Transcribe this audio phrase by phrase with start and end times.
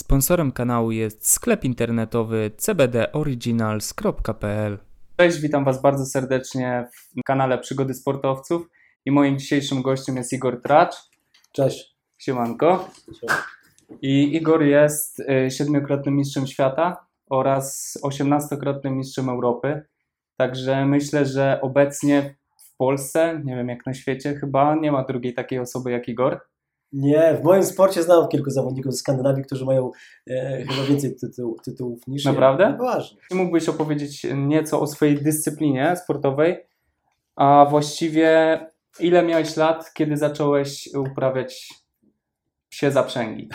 [0.00, 4.78] Sponsorem kanału jest sklep internetowy cbdoriginals.pl.
[5.16, 8.70] Cześć, witam Was bardzo serdecznie w kanale Przygody Sportowców
[9.04, 10.94] i moim dzisiejszym gościem jest Igor Tracz.
[11.52, 11.96] Cześć.
[12.18, 12.88] Siemanko.
[14.02, 19.82] I Igor jest y, siedmiokrotnym mistrzem świata oraz osiemnastokrotnym mistrzem Europy.
[20.36, 25.34] Także myślę, że obecnie w Polsce, nie wiem jak na świecie, chyba nie ma drugiej
[25.34, 26.40] takiej osoby jak Igor.
[26.92, 29.90] Nie, w moim sporcie znam kilku zawodników z Skandynawii, którzy mają
[30.30, 32.64] e, chyba więcej tytuł, tytułów niż Naprawdę?
[32.64, 32.72] ja.
[32.72, 33.18] Poważnie.
[33.28, 36.66] Czy mógłbyś opowiedzieć nieco o swojej dyscyplinie sportowej,
[37.36, 38.60] a właściwie
[39.00, 41.68] ile miałeś lat, kiedy zacząłeś uprawiać
[42.68, 43.48] psie zaprzęgi?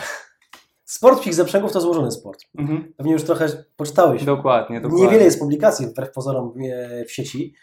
[0.84, 2.40] Sport psich zaprzęgów to złożony sport.
[2.58, 2.92] Mhm.
[2.96, 4.24] Pewnie już trochę poczytałeś.
[4.24, 5.04] Dokładnie, dokładnie.
[5.06, 7.54] Niewiele jest publikacji wbrew pozorom e, w sieci,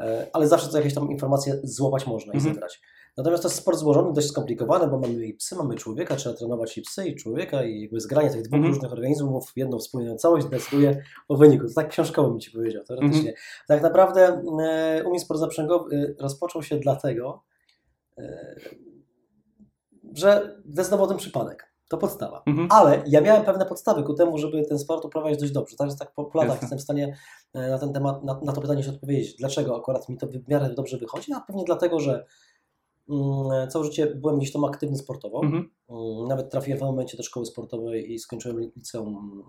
[0.00, 2.54] e, ale zawsze co jakieś tam informacje złapać można i Mhm.
[2.54, 2.80] zebrać.
[3.18, 6.78] Natomiast to jest sport złożony, dość skomplikowany, bo mamy i psy, mamy człowieka, trzeba trenować
[6.78, 8.74] i psy, i człowieka, i jakby zgranie tych dwóch Mhm.
[8.74, 11.68] różnych organizmów w jedną wspólną całość decyduje o wyniku.
[11.68, 13.34] To tak książkowo bym Ci powiedział, teoretycznie.
[13.68, 17.42] Tak naprawdę e, u mnie sport zaprzęgowy e, rozpoczął się dlatego,
[18.18, 18.54] e,
[20.14, 21.68] że zdecydował ten przypadek.
[21.88, 22.42] To podstawa.
[22.46, 22.68] Mhm.
[22.70, 25.76] Ale ja miałem pewne podstawy ku temu, żeby ten sport uprawiać dość dobrze.
[25.76, 26.64] Także tak po po latach Jasne.
[26.64, 27.16] jestem w stanie
[27.54, 29.36] na ten temat, na, na to pytanie się odpowiedzieć.
[29.36, 31.32] Dlaczego akurat mi to w miarę dobrze wychodzi?
[31.32, 32.26] A pewnie dlatego, że mm,
[33.70, 35.42] całe życie byłem gdzieś tam aktywny sportowo.
[35.44, 35.70] Mhm.
[35.90, 39.42] Mm, Nawet trafiłem w pewnym momencie do szkoły sportowej i skończyłem liceum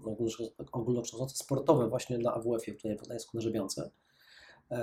[0.72, 3.90] ogólnokształcące- sportowe właśnie na AWF-ie tutaj w Gdańsku na Żebiance.
[4.72, 4.80] Eee,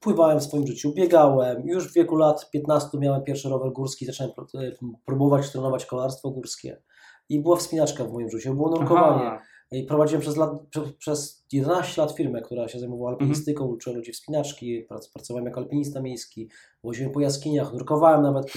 [0.00, 1.66] Pływałem w swoim życiu, biegałem.
[1.68, 4.72] Już w wieku lat 15 miałem pierwszy rower górski, zacząłem e,
[5.04, 6.82] próbować trenować kolarstwo górskie.
[7.28, 9.22] I była wspinaczka w moim życiu, było nurkowanie.
[9.26, 9.42] Aha.
[9.72, 14.12] I prowadziłem przez, lat, prze- przez 11 lat firmę, która się zajmowała alpinistyką, uczyłem ludzi
[14.12, 16.48] wspinaczki, prac, pracowałem jako alpinista miejski,
[16.84, 18.52] woziłem po jaskiniach, nurkowałem nawet,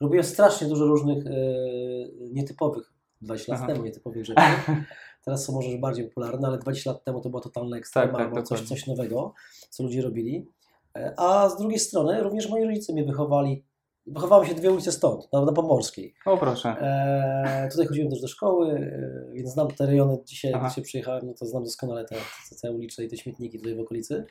[0.00, 1.30] robiłem strasznie dużo różnych e,
[2.32, 2.92] nietypowych,
[3.22, 3.72] 20 lat Aha.
[3.72, 4.42] temu nietypowych rzeczy.
[5.24, 8.26] Teraz są może bardziej popularne, ale 20 lat temu to była totalna ekstrema, Tak, tak,
[8.28, 9.34] albo coś, coś nowego,
[9.70, 10.46] co ludzie robili.
[10.96, 13.64] E, A z drugiej strony również moi rodzice mnie wychowali,
[14.10, 16.14] wychowałem się dwie ulice stąd, na, na Pomorskiej.
[16.26, 16.68] O proszę.
[16.68, 20.18] E, tutaj chodziłem też do szkoły, e, więc znam te rejony.
[20.24, 20.68] Dzisiaj, Aha.
[20.68, 22.16] dzisiaj przyjechałem, no to znam doskonale te,
[22.62, 24.24] te ulice i te śmietniki tutaj w okolicy.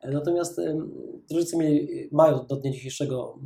[0.00, 0.60] E, natomiast
[1.32, 3.38] rodzice mieli, mają do dnia dzisiejszego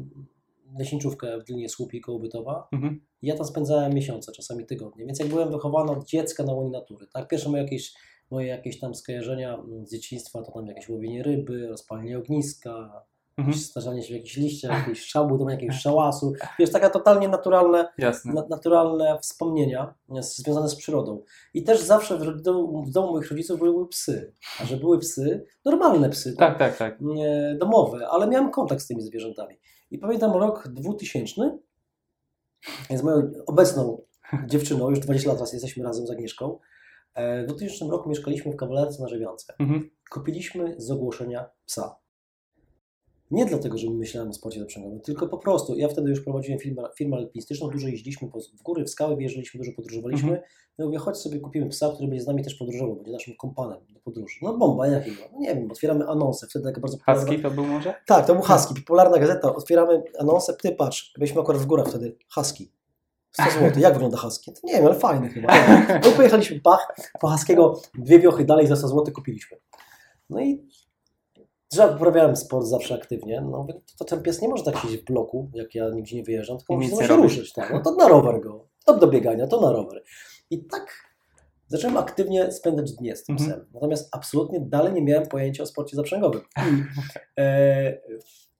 [0.78, 2.68] leśniczówkę w Dolinie Słupi koło Bytowa.
[2.72, 3.00] Mhm.
[3.22, 5.06] Ja tam spędzałem miesiące, czasami tygodnie.
[5.06, 7.28] Więc jak byłem wychowany od dziecka na łonie natury, tak?
[7.28, 7.94] Pierwsze moje jakieś,
[8.30, 13.04] moje jakieś tam skojarzenia mm, z dzieciństwa to tam jakieś łowienie ryby, rozpalenie ogniska,
[13.36, 13.56] Mhm.
[13.58, 16.32] starzanie się w jakichś liściach, jakiejś szabu, tam jakiegoś szałasu.
[16.58, 17.88] Wiesz, taka totalnie naturalne,
[18.24, 21.22] na, naturalne wspomnienia związane z przyrodą.
[21.54, 24.32] I też zawsze w domu, w domu moich rodziców były psy.
[24.60, 26.96] A że były psy, normalne psy, Tak, tak, tak.
[27.00, 29.56] nie, domowe, ale miałem kontakt z tymi zwierzętami.
[29.90, 31.58] I pamiętam rok 2000,
[32.90, 34.02] z moją obecną
[34.46, 36.58] dziewczyną, już 20 lat raz jesteśmy razem z Agnieszką.
[37.14, 39.54] E, W 2000 roku mieszkaliśmy w kawalerce na Żebiance.
[39.58, 39.90] Mhm.
[40.10, 41.96] Kupiliśmy z ogłoszenia psa.
[43.30, 45.76] Nie dlatego, że myślałem o sporcie zaprzęgowym, tylko po prostu.
[45.76, 49.58] Ja wtedy już prowadziłem firmę, firmę alpinistyczną, dużo jeździliśmy po, w góry, w skały, wjeżdżaliśmy,
[49.58, 50.28] dużo podróżowaliśmy.
[50.28, 50.48] Mhm.
[50.78, 53.78] Ja mówię, chodź sobie kupimy psa, który będzie z nami też podróżował, będzie naszym kompanem
[53.90, 54.36] do podróży.
[54.42, 55.22] No bomba, jakiego?
[55.32, 57.26] No nie wiem, otwieramy anonsę, wtedy taka bardzo popularna...
[57.26, 57.94] Husky to był może?
[58.06, 59.54] Tak, to był Husky, popularna gazeta.
[59.54, 62.72] Otwieramy anonsę, ty patrz, byliśmy akurat w górach wtedy, Husky.
[63.32, 63.82] 100 zł.
[63.82, 64.52] Jak wygląda Husky?
[64.52, 65.54] To nie wiem, ale fajny chyba.
[66.04, 69.56] No pojechaliśmy, pach, po Huskiego dwie wiochy dalej za 100 zł kupiliśmy.
[70.30, 70.68] No i
[71.74, 75.00] że uprawiałem sport zawsze aktywnie, no mówię, to, to ten pies nie może tak siedzieć
[75.00, 77.52] w bloku, jak ja nigdzie nie wyjeżdżam, tylko musi się ruszyć.
[77.52, 77.72] Tak.
[77.72, 80.02] No to na rower go, to do biegania, to na rower.
[80.50, 81.10] I tak
[81.66, 83.50] zacząłem aktywnie spędzać dnie z tym Mhm.
[83.50, 83.66] psem.
[83.74, 86.40] Natomiast absolutnie dalej nie miałem pojęcia o sporcie zaprzęgowym.
[87.38, 88.00] E,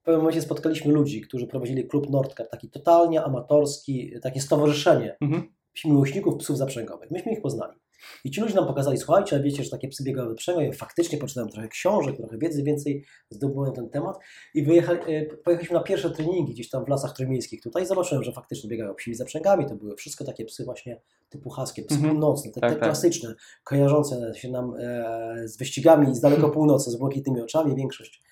[0.01, 5.53] w pewnym momencie spotkaliśmy ludzi, którzy prowadzili klub Nordkap, taki totalnie amatorski, takie stowarzyszenie Mhm.
[5.85, 7.11] miłośników psów zaprzęgowych.
[7.11, 7.79] Myśmy ich poznali.
[8.25, 10.67] I ci ludzie nam pokazali, słuchajcie, a wiecie, że takie psy biegały zaprzęgowe.
[10.67, 14.17] Ja faktycznie poczytałem trochę książek, trochę wiedzy więcej zdobyłem ten temat
[14.55, 18.25] i wyjechali, e, pojechaliśmy na pierwsze treningi gdzieś tam w lasach trójmiejskich tutaj i zobaczyłem,
[18.25, 19.67] że faktycznie biegają psimi zaprzęgami.
[19.67, 22.13] To były wszystko takie psy właśnie typu huskie, psy Mhm.
[22.13, 22.85] północne, te, Tak, te tak.
[22.85, 28.23] klasyczne, kojarzące się nam e, z wyścigami z daleko północy, z błękitnymi oczami większość.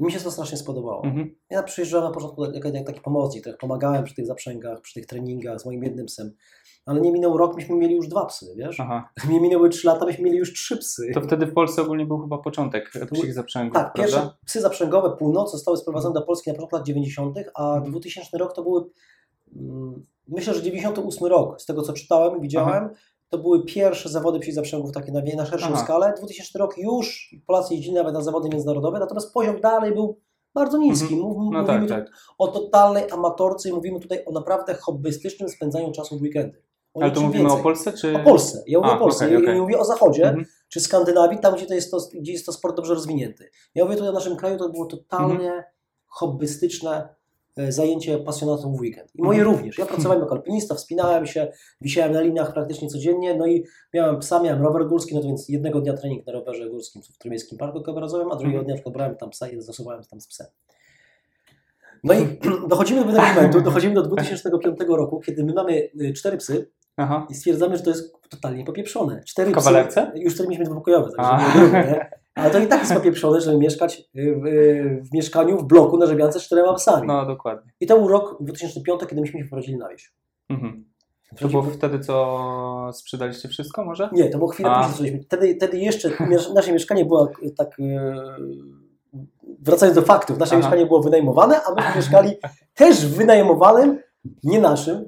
[0.00, 1.04] Mi się to strasznie spodobało.
[1.04, 1.34] Mhm.
[1.50, 5.06] Ja przyjeżdżałem na początku jako jak taki pomocnik, trochę pomagałem przy tych zaprzęgach, przy tych
[5.06, 6.32] treningach z moim jednym psem.
[6.86, 8.80] Ale nie minął rok, myśmy mieli już dwa psy, wiesz?
[8.80, 9.08] Aha.
[9.28, 11.10] Nie minęły trzy lata, myśmy mieli już trzy psy.
[11.14, 14.16] To wtedy w Polsce ogólnie był chyba początek psich zaprzęgów, tak, prawda?
[14.16, 18.52] pierwsze psy zaprzęgowe północy zostały sprowadzone do Polski na początku lat 90., a 2000 rok
[18.52, 18.84] to były,
[19.56, 22.88] mm, myślę, że 98 rok, z tego co czytałem i widziałem,
[23.28, 25.84] to były pierwsze zawody psich zaprzęgów takie na, na szerszą Aha.
[25.84, 26.14] skalę.
[26.18, 30.20] 2000 rok już Polacy jeździli nawet na zawody międzynarodowe, natomiast poziom dalej był
[30.54, 31.14] bardzo niski.
[31.14, 31.22] Mhm.
[31.22, 32.16] Mów- No mówimy tak, tak.
[32.38, 36.65] o totalnej amatorce i mówimy tutaj o naprawdę hobbystycznym spędzaniu czasu w weekendy.
[37.02, 37.60] Ale niczym mówimy więcej.
[37.60, 38.16] o Polsce, czy...
[38.16, 38.62] O Polsce.
[38.66, 39.24] Ja mówię A, o Polsce.
[39.24, 39.54] okej, Ja- okej.
[39.56, 40.46] Ja mówię o Zachodzie, Mhm.
[40.68, 43.50] czy Skandynawii, tam gdzie, to jest to, gdzie jest to sport dobrze rozwinięty.
[43.74, 45.62] Ja mówię tutaj o naszym kraju, to było totalnie Mhm.
[46.06, 47.08] hobbystyczne
[47.56, 49.10] e, zajęcie pasjonatów w weekend.
[49.14, 49.56] I moje Mhm.
[49.56, 49.78] również.
[49.78, 53.64] Ja pracowałem jako alpinista, wspinałem się, wisiałem na liniach praktycznie codziennie, no i
[53.94, 57.18] miałem psa, miałem rower górski, no to więc jednego dnia trening na rowerze górskim w
[57.18, 58.78] Trójmiejskim Parku Krajorazowym, a drugiego Mhm.
[58.82, 60.46] dnia brałem tam psa i zasuwałem tam z psem.
[62.04, 62.38] No i
[62.68, 67.26] dochodzimy do momentu, dochodzimy do 2005 roku, kiedy my mamy y, cztery psy, Aha.
[67.30, 69.22] i stwierdzamy, że to jest totalnie popieprzone.
[69.24, 70.06] Cztery W kawalerce?
[70.06, 72.10] Psy, już wtedy mieliśmy dwupokojowe, także nie nie?
[72.34, 75.98] Ale to i tak jest popieprzone, żeby mieszkać y, w, y, w mieszkaniu, w bloku
[75.98, 77.06] na Żebiance z czterema psami.
[77.06, 77.72] No, dokładnie.
[77.80, 80.12] I to był rok 2005, kiedy myśmy się wprowadzili na wieś.
[80.48, 80.84] Mhm.
[81.40, 84.08] To było wtedy, co sprzedaliście wszystko może?
[84.12, 84.88] Nie, to było chwilę A.
[84.88, 85.22] później.
[85.22, 86.10] Wtedy, wtedy jeszcze
[86.54, 87.78] nasze mieszkanie było tak...
[87.78, 88.00] y,
[89.60, 90.62] Wracając do faktów, nasze Aha.
[90.64, 92.30] mieszkanie było wynajmowane, a myśmy mieszkali
[92.74, 93.98] też w wynajmowanym,
[94.44, 95.04] nie naszym,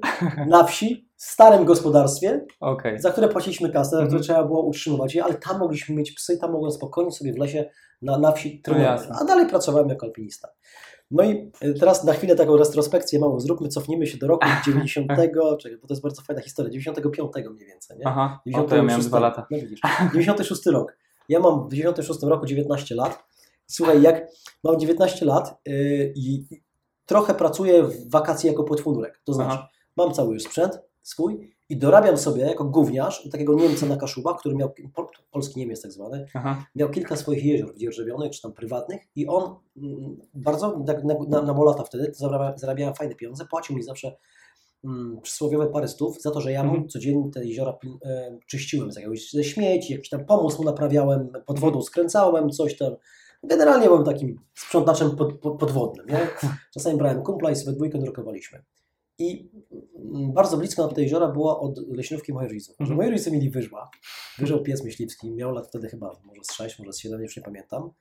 [0.47, 2.99] na wsi, starym gospodarstwie, Okej.
[3.01, 4.23] za które płaciliśmy kasę, za które Mhm.
[4.23, 7.69] trzeba było utrzymywać je, ale tam mogliśmy mieć psy, tam mogłem spokojnie sobie w lesie
[8.01, 8.99] na, na wsi trenować.
[9.01, 9.15] jasne.
[9.21, 10.47] A dalej pracowałem jako alpinista.
[11.11, 15.07] No i y, teraz na chwilę taką retrospekcję małą zróbmy, cofnijmy się do roku 90,
[15.59, 18.07] czekaj, bo to jest bardzo fajna historia, 95 mniej więcej, nie?
[18.07, 19.47] Aha, o, to ja miałem 96 dwa lata.
[19.51, 19.79] No widzisz,
[20.13, 20.97] 96 rok.
[21.29, 23.23] Ja mam w 96 roku 19 lat.
[23.67, 24.27] Słuchaj, jak
[24.63, 26.45] mam 19 lat yy, i
[27.05, 29.21] trochę pracuję w wakacje jako płetwonurek.
[29.25, 29.67] To znaczy, Aha.
[29.97, 34.39] mam cały już sprzęt swój i dorabiam sobie jako gówniarz u takiego Niemca na Kaszubach,
[34.39, 36.65] który miał, pol, polski Niemiec tak zwany, Aha.
[36.75, 41.41] miał kilka swoich jezior dzierżawionych, czy tam prywatnych i on mm, bardzo, tak na, na,
[41.41, 44.17] na Molata wtedy, to zarabia, zarabiałem fajne pieniądze, płacił mi zawsze
[44.83, 46.89] mm, przysłowiowe parę stów za to, że ja mu Mhm.
[46.89, 51.59] codziennie te jeziora e, czyściłem z jakiegoś ze śmieci, jakiś tam pomysł mu naprawiałem, pod
[51.59, 52.95] wodą skręcałem, coś tam.
[53.43, 56.05] Generalnie byłem takim sprzątaczem pod, pod, podwodnym.
[56.07, 56.27] Nie?
[56.73, 58.63] Czasami brałem kumpla i sobie dwójkę drukowaliśmy.
[59.19, 59.49] I
[60.33, 62.75] bardzo blisko na te jeziora było od leśnówki moich rodziców.
[62.79, 62.97] Mhm.
[62.97, 63.89] moi rodzice mieli wyżła.
[64.37, 67.43] Wyżał pies myśliwski, miał lat wtedy chyba może z 6, może z 7, już nie
[67.43, 67.91] pamiętam.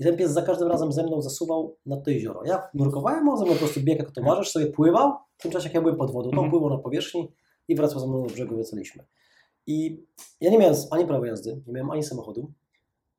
[0.00, 2.42] I ten pies za każdym razem ze mną zasuwał na to jezioro.
[2.44, 5.64] Ja nurkowałem, on ze mną po prostu biegł jako towarzysz, sobie pływał, w tym czasie
[5.66, 6.50] jak ja byłem pod wodą, to on Mhm.
[6.50, 7.32] pływał na powierzchni
[7.68, 9.04] i wracał ze mną do brzegu, wracaliśmy.
[9.66, 10.02] I
[10.40, 12.52] ja nie miałem ani prawa jazdy, nie miałem ani samochodu.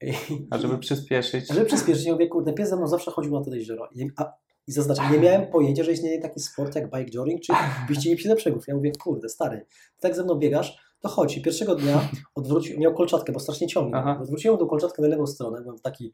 [0.01, 0.13] I,
[0.50, 1.48] A żeby przyspieszyć.
[1.54, 3.90] żeby przyspieszyć, ja mówię, kurde, pies ze mną zawsze chodził na to jezioro.
[4.18, 4.34] A,
[4.68, 7.54] i zaznaczam, nie miałem pojęcia, że istnieje taki sport jak bike jogging, czy
[7.88, 8.68] wyścigi psi do brzegów.
[8.68, 9.66] Ja mówię, kurde, stary,
[9.96, 11.38] ty tak ze mną biegasz, to chodź.
[11.38, 14.02] I pierwszego dnia odwrócił, miał kolczatkę, bo strasznie ciągnął.
[14.02, 14.20] Aha.
[14.22, 16.14] Odwróciłem tą kolczatkę na lewą stronę, byłem taki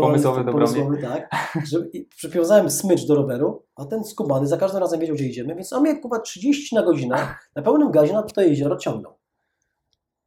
[0.00, 1.30] Pomysłowy pomysłowy tak,
[1.64, 1.78] że
[2.28, 5.82] przywiązałem smycz do roweru, a ten skubany za każdym razem wiedział, gdzie idziemy, więc on
[5.82, 9.17] mnie chyba 30 na godzinę na pełnym gazie na to jezioro ciągnął.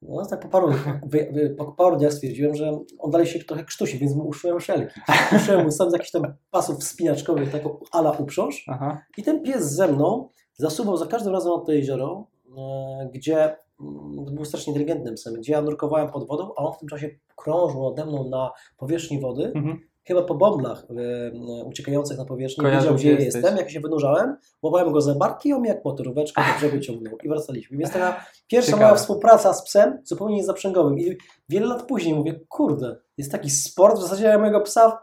[0.01, 0.67] No, tak po paru,
[1.05, 4.99] wy, po paru dniach stwierdziłem, że on dalej się trochę krztusi, więc mu uszyłem szelki.
[5.35, 9.01] Uszyłem mu sam z jakichś tam pasów wspinaczkowych, taką ala uprząż Aha.
[9.17, 12.27] i ten pies ze mną zasuwał za każdym razem na to jezioro,
[12.57, 16.77] e, gdzie mm, był strasznie inteligentnym psem, gdzie ja nurkowałem pod wodą, a on w
[16.77, 19.90] tym czasie krążył nade mną na powierzchni wody, Mhm.
[20.07, 23.33] Chyba po bąblach e, uciekających na powierzchnię, Kojarzę, wiedział, gdzie jesteś.
[23.35, 27.17] jestem, jak się wynurzałem, łapałem go za barki i on jak motoróweczkę do brzegu ciągnął
[27.23, 27.77] i wracaliśmy.
[27.77, 28.85] Więc taka pierwsza Ciekawe.
[28.85, 30.99] moja współpraca z psem, zupełnie niezaprzęgowym.
[30.99, 31.17] I
[31.49, 35.01] wiele lat później mówię, kurde, jest taki sport, w zasadzie ja mojego psa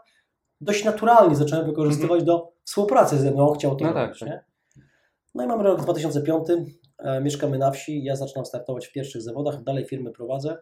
[0.61, 4.19] dość naturalnie zacząłem wykorzystywać do współpracy ze mną, on chciał to No tak, robić.
[4.19, 4.29] tak.
[4.29, 4.43] Nie?
[5.35, 6.47] No i mamy rok 2005,
[6.99, 10.57] e, mieszkamy na wsi, ja zaczynam startować w pierwszych zawodach, dalej firmy prowadzę.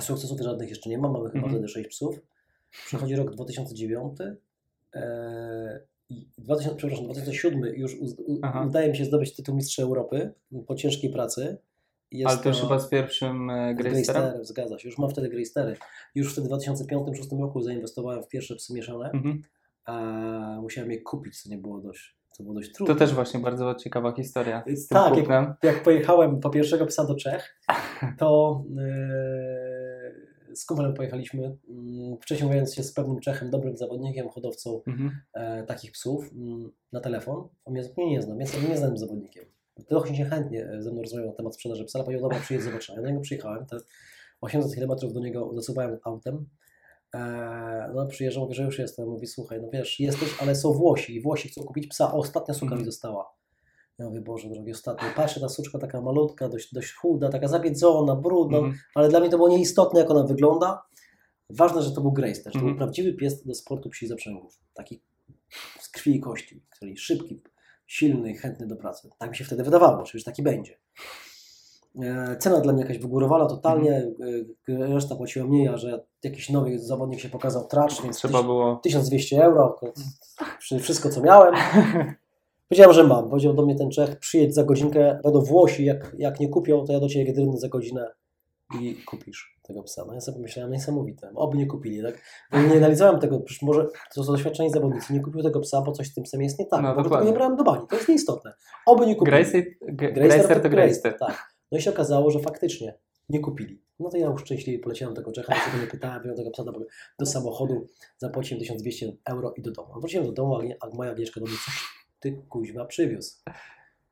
[0.00, 1.52] Sukcesów żadnych jeszcze nie mam, mamy chyba Mhm.
[1.54, 2.20] wtedy 6 psów.
[2.70, 4.18] Przychodzi rok 2009
[4.94, 8.06] e, i 2000, przepraszam, 2007 już u,
[8.66, 10.32] udaje mi się zdobyć tytuł Mistrza Europy
[10.66, 11.58] po ciężkiej pracy.
[12.10, 14.44] Jest Ale to już chyba z pierwszym e, Greysterem?
[14.44, 14.88] Zgadza się.
[14.88, 15.76] Już mam wtedy Greystery.
[16.14, 19.10] Już wtedy w 2005-2006 roku zainwestowałem w pierwsze psy mieszane.
[19.10, 19.42] Mhm.
[19.84, 22.94] A musiałem je kupić, co nie było dość, co było dość trudne.
[22.94, 27.04] To też właśnie bardzo ciekawa historia z tym Tak, jak- jak pojechałem po pierwszego psa
[27.04, 27.60] do Czech,
[28.18, 29.67] to yy,
[30.54, 35.10] z kumplem pojechaliśmy, yy, wcześniej mówiąc się z pewnym Czechem, dobrym zawodnikiem, hodowcą Mhm.
[35.34, 37.48] e, takich psów yy, na telefon.
[37.64, 39.44] On mnie zupełnie nie zna, więc ja nie znam zawodnikiem.
[39.90, 42.96] Dość niechętnie ze mną rozmawiał na temat sprzedaży psa, ale powiedział, dobra, przyjedź, zobaczymy.
[42.96, 43.76] Ja do niego przyjechałem, te
[44.40, 46.46] 800 km do niego zasuwałem autem.
[47.14, 49.08] E, no przyjeżdżał, mówi, że już jestem.
[49.08, 52.54] Mówi, słuchaj, no wiesz, jesteś, ale są Włosi i Włosi chcą kupić psa, a ostatnia
[52.54, 52.80] suka Mhm.
[52.80, 53.37] mi została.
[53.98, 55.10] Ja mówię, Boże drogi, ostatnia.
[55.16, 58.74] Patrzę, ta suczka taka malutka, dość, dość chuda, taka zabiedzona, brudna, Mhm.
[58.94, 60.82] ale dla mnie to było nieistotne, jak ona wygląda.
[61.50, 62.52] Ważne, że to był Grace też.
[62.52, 62.66] To Mhm.
[62.66, 64.58] był prawdziwy pies do sportu psi zaprzęgów.
[64.74, 65.02] Taki
[65.80, 67.42] z krwi i kości, który szybki,
[67.86, 69.10] silny, chętny do pracy.
[69.18, 70.78] Tak mi się wtedy wydawało, oczywiście taki będzie.
[72.02, 74.12] E, Cena dla mnie jakaś wygórowana totalnie,
[74.68, 78.76] e, reszta płaciła mniej, a że jakiś nowy zawodnik się pokazał tracz, więc Trzeba było...
[78.76, 79.92] 1200 euro, to
[80.78, 81.54] wszystko co miałem.
[82.68, 83.28] Powiedziałem, że mam.
[83.30, 86.92] Powiedział do mnie ten Czech, przyjedź za godzinkę, będą Włosi, jak, jak nie kupią, to
[86.92, 88.10] ja do Ciebie jedryny za godzinę
[88.80, 90.04] i kupisz tego psa.
[90.06, 92.22] No ja sobie pomyślałem, niesamowite, oby nie kupili, tak?
[92.52, 95.92] Bo nie analizowałem tego, przecież może to są doświadczeni zawodnicy, nie kupił tego psa, bo
[95.92, 97.30] coś z tym psem jest nie tak, No, bo tego dokładnie.
[97.30, 98.52] nie brałem do bani, to jest nieistotne.
[98.86, 99.36] Oby nie kupili.
[99.36, 101.16] Gracer, G- Gracer to Gracer.
[101.18, 101.52] Tak.
[101.72, 102.98] No i się okazało, że faktycznie
[103.28, 103.82] nie kupili.
[104.00, 106.64] No to ja już szczęśliwie poleciałem tego Czecha, ja go nie pytałem, wziąłem tego psa
[106.64, 106.72] do,
[107.18, 107.86] do samochodu,
[108.18, 109.88] zapłaciłem 1200 euro i do domu.
[109.94, 113.36] No Wróciłem do domu, a, a moja Agnieszka do mnie, coś ty kuźma przywiózł.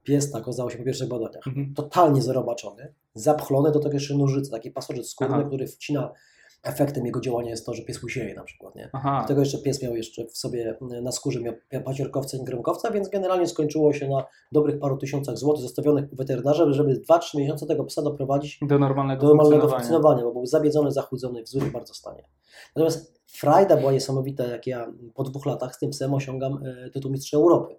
[0.03, 1.47] Pies tak okazało się po pierwszych badaniach.
[1.47, 1.75] Mhm.
[1.75, 5.45] Totalnie zerobaczony, zapchlony do tego jeszcze nożyce, taki pasożyt skórny, Aha.
[5.47, 6.13] który wcina,
[6.63, 8.91] efektem jego działania jest to, że pies łysieje na przykład, nie?
[8.93, 12.45] Aha, Do tego jeszcze pies miał jeszcze w sobie e, na skórze miał paciorkowca i
[12.45, 17.39] gromkowca, więc generalnie skończyło się na dobrych paru tysiącach złotych zostawionych u weterynarza, żeby 2-3
[17.39, 20.23] miesiące tego psa doprowadzić do normalnego, do normalnego funkcjonowania.
[20.23, 22.23] bo był zabiedzony, zachudzony, w złym bardzo stanie.
[22.77, 27.13] Natomiast frajda była niesamowita, jak ja po dwóch latach z tym psem osiągam e, tytuł
[27.13, 27.77] mistrza Europy.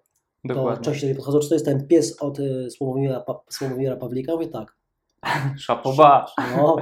[0.47, 0.85] To Dokładnie.
[0.85, 4.33] częściej do mnie podchodzą, czy to jest ten pies od e, Sławomira, pa, Sławomira Pawlika?
[4.33, 4.75] Mówię tak.
[5.57, 6.25] Szapoba.
[6.57, 6.75] No,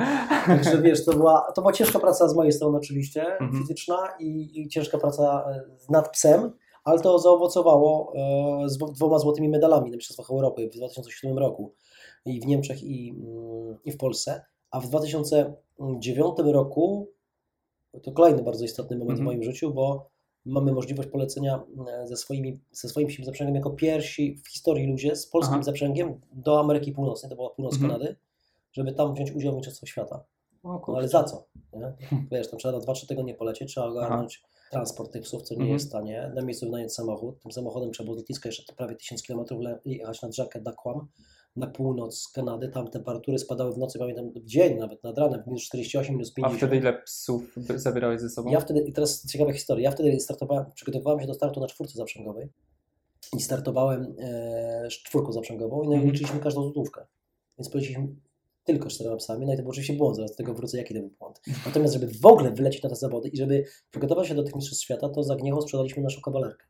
[0.48, 3.62] także wiesz, to była, to była ciężka praca z mojej strony oczywiście, Mhm.
[3.62, 6.52] fizyczna i, i ciężka praca e, nad psem,
[6.84, 11.74] ale to zaowocowało e, z dwo- dwoma złotymi medalami na Mistrzostwach Europy w 2007 roku
[12.26, 17.10] i w Niemczech i, mm, i w Polsce, a w 2009 roku
[18.04, 19.26] to kolejny bardzo istotny moment Mhm.
[19.26, 20.10] w moim życiu, bo
[20.46, 25.16] mamy możliwość polecenia e, ze, swoimi, ze swoim psim zaprzęgiem jako pierwsi w historii ludzie
[25.16, 25.64] z polskim Aha.
[25.64, 27.92] zaprzęgiem do Ameryki Północnej, to była północ Mhm.
[27.92, 28.16] Kanady,
[28.74, 30.24] żeby tam wziąć udział w Mistrzostwach Świata.
[30.64, 31.48] O No ale za co?
[31.74, 31.94] Nie?
[32.32, 35.74] Wiesz, tam trzeba na 2-3 tygodnie polecieć, trzeba ogarnąć transport tych psów, co nie Mhm.
[35.74, 36.32] jest tanie.
[36.36, 37.40] Na miejscu wynająć samochód.
[37.42, 39.40] Tym samochodem trzeba było z lotniska jeszcze prawie 1000 km
[39.86, 41.08] jechać nad rzekę Dakłam
[41.56, 42.70] na północ Kanady.
[42.70, 46.36] Tam temperatury spadały w nocy, pamiętam w dzień nawet, nad ranem, minus 48, minus A
[46.36, 46.58] 50.
[46.60, 48.52] wtedy ile psów zabierałeś ze sobą?
[48.52, 51.94] Ja wtedy, i teraz ciekawa historia, ja wtedy startowałem, przygotowywałem się do startu na czwórce
[51.98, 52.50] zaprzęgowej
[53.38, 56.12] i startowałem e, czwórką zaprzęgową i no i Mhm.
[56.14, 57.06] liczyliśmy każdą złotówkę.
[57.60, 58.08] Więc poleciliśmy
[58.64, 61.00] tylko czterema psami, no i to był oczywiście błąd, zaraz do tego wrócę, jaki to
[61.00, 61.42] był błąd.
[61.66, 64.84] Natomiast, żeby w ogóle wylecieć na te zawody i żeby przygotować się do tych mistrzostw
[64.84, 66.66] świata, to za Gniechą sprzedaliśmy naszą kawalerkę,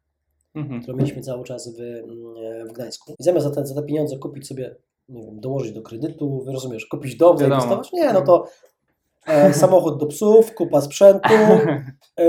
[0.55, 0.81] Mhm.
[0.81, 3.15] którą mieliśmy cały czas w, mm, w Gdańsku.
[3.19, 4.75] I zamiast za te, za te pieniądze kupić sobie,
[5.09, 8.47] nie wiem, dołożyć do kredytu, rozumiesz, kupić dom, zainwestować, nie, no to
[9.27, 11.29] e, samochód do psów, kupa sprzętu,
[12.19, 12.25] e,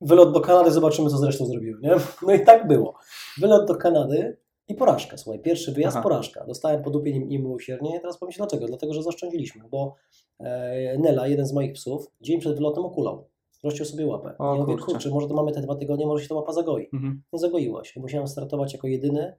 [0.00, 1.94] wylot do Kanady, zobaczymy, co zresztą zrobiły, nie?
[2.22, 2.94] No i tak było.
[3.40, 4.36] Wylot do Kanady
[4.68, 6.02] i porażka, słuchaj, pierwszy wyjazd, Aha.
[6.02, 6.44] porażka.
[6.46, 8.66] Dostałem po dupie nie- niemiłosiernie i teraz powiem Ci dlaczego.
[8.66, 9.94] Dlatego, że zaoszczędziliśmy, bo
[10.40, 13.24] e, Nela, jeden z moich psów, dzień przed wylotem okulał.
[13.64, 14.34] Rozciął sobie łapę.
[14.38, 14.86] O, ja mówię, kurczę.
[14.92, 16.88] kurczę, może to mamy te dwa tygodnie, może się ta łapa zagoi.
[16.92, 17.22] Mhm.
[17.32, 18.00] Nie zagoiła się.
[18.00, 19.34] Musiałem startować jako jedyny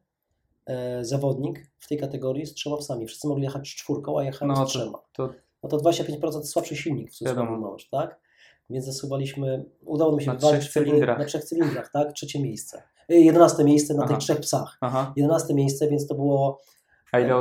[0.65, 3.07] e, zawodnik w tej kategorii z trzema psami.
[3.07, 4.99] Wszyscy mogli jechać czwórką, a jechałem No z to- trzema.
[5.13, 5.29] To
[5.63, 8.19] No to 25% słabszy silnik w cudzysłowie masz, tak?
[8.69, 11.19] Więc zasuwaliśmy, udało mi się Na cylindrach.
[11.19, 12.13] Na trzech cylindrach, tak?
[12.13, 12.83] Trzecie miejsce.
[13.11, 14.09] Y, Jedenaste miejsce na Aha.
[14.13, 14.77] tych trzech psach.
[14.81, 15.13] Aha.
[15.15, 16.61] Jedenaste miejsce, więc to było,
[17.11, 17.35] A ile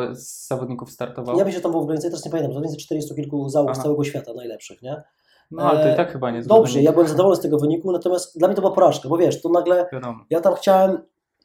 [0.48, 1.38] zawodników startowało?
[1.38, 3.76] ja myślę, że tam było w granicy, teraz nie pamiętam, to więcej 400 kilku załóg
[3.76, 5.02] z całego świata najlepszych, nie?
[5.50, 7.92] No ale to i E, tak chyba nie Dobrze, ja byłem zadowolony z tego wyniku,
[7.92, 10.24] natomiast dla mnie to była porażka, bo wiesz, to nagle, Wiadomo.
[10.30, 10.98] ja tam chciałem,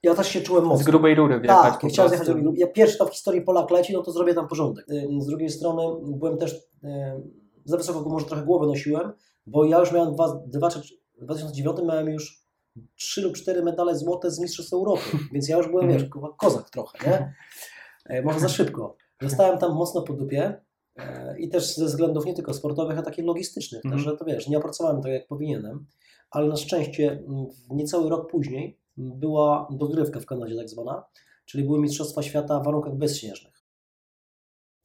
[0.03, 0.85] ja też się czułem Z mocno.
[0.85, 2.35] grubej rury wjechać Tak, ja chciałem zjechać do.
[2.55, 4.85] Ja pierwszy tam w historii Polak leci, no to zrobię tam porządek.
[4.91, 6.53] Ym, Z drugiej strony byłem też,
[6.83, 6.91] ym,
[7.65, 9.11] za wysoko może trochę głowę nosiłem,
[9.47, 10.79] bo ja już miałem dwa, dwa czy,
[11.21, 12.41] w 2009 miałem już
[12.95, 15.01] trzy lub cztery medale złote z Mistrzostw Europy,
[15.33, 16.11] więc ja już byłem, wiesz, Mhm.
[16.21, 17.33] ko- kozak trochę, nie?
[18.05, 18.95] E, Może za szybko.
[19.21, 20.61] Zostałem tam mocno po dupie
[21.37, 24.03] i też ze względów nie tylko sportowych, a takich logistycznych, Mhm.
[24.03, 25.85] także to wiesz, nie opracowałem tak jak powinienem,
[26.31, 31.03] ale na szczęście m, w niecały rok później m, była dogrywka w Kanadzie tak zwana,
[31.45, 33.61] czyli były Mistrzostwa Świata w warunkach bezśnieżnych.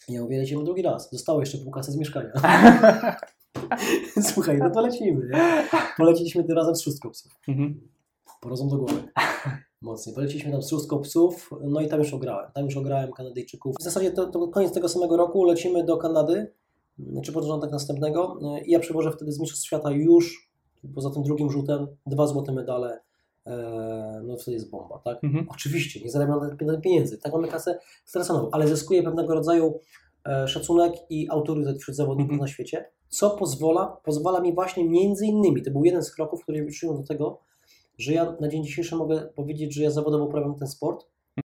[0.08, 1.10] Mówię, lecimy drugi raz.
[1.12, 2.30] Zostało jeszcze pół kasy z mieszkania.
[4.32, 5.68] Słuchaj, no to lecimy, nie?
[5.96, 7.32] Poleciliśmy tym razem z szóstką psów.
[7.48, 7.80] Mhm.
[8.40, 9.02] Porozum do głowy.
[9.82, 10.14] Mocniej.
[10.14, 12.50] Poleciliśmy tam z szóstką psów, no i tam już ograłem.
[12.52, 13.76] Tam już ograłem Kanadyjczyków.
[13.80, 16.52] W zasadzie to, to koniec tego samego roku lecimy do Kanady,
[17.24, 20.50] czy początek następnego i ja przywożę wtedy z Mistrzostw Świata już,
[20.94, 23.00] poza tym drugim rzutem, dwa złote medale.
[23.46, 25.24] E, No wtedy jest bomba, tak?
[25.24, 25.46] Mhm.
[25.50, 27.18] Oczywiście, nie zarabiam na pieniędzy.
[27.18, 29.80] Tak mamy kasę straconą, ale zyskuję pewnego rodzaju
[30.26, 32.40] e, szacunek i autorytet wśród zawodników Mhm.
[32.40, 36.66] na świecie, co pozwala, pozwala mi właśnie między innymi, to był jeden z kroków, który
[36.66, 37.38] przyczynił do tego,
[37.98, 41.06] że ja na dzień dzisiejszy mogę powiedzieć, że ja zawodowo uprawiam ten sport,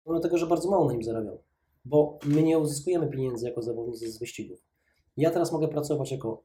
[0.07, 1.37] mimo tego, że bardzo mało na nim zarabiam,
[1.85, 4.59] bo my nie uzyskujemy pieniędzy jako zawodnicy z wyścigów.
[5.16, 6.42] Ja teraz mogę pracować jako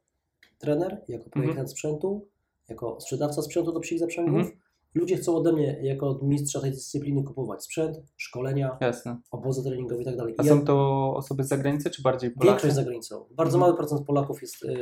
[0.58, 2.28] trener, jako projektant sprzętu,
[2.70, 4.36] jako sprzedawca sprzętu do psich zaprzęgów.
[4.40, 4.58] Mhm.
[4.96, 9.18] Ludzie chcą ode mnie jako od mistrza tej dyscypliny kupować sprzęt, szkolenia, Jasne.
[9.32, 10.36] obozy treningowe i tak dalej.
[10.38, 12.50] A I są to osoby z zagranicy, czy bardziej Polacy?
[12.52, 13.26] Większość za granicą.
[13.32, 13.60] Bardzo Mhm.
[13.60, 14.76] mały procent Polaków jest, e,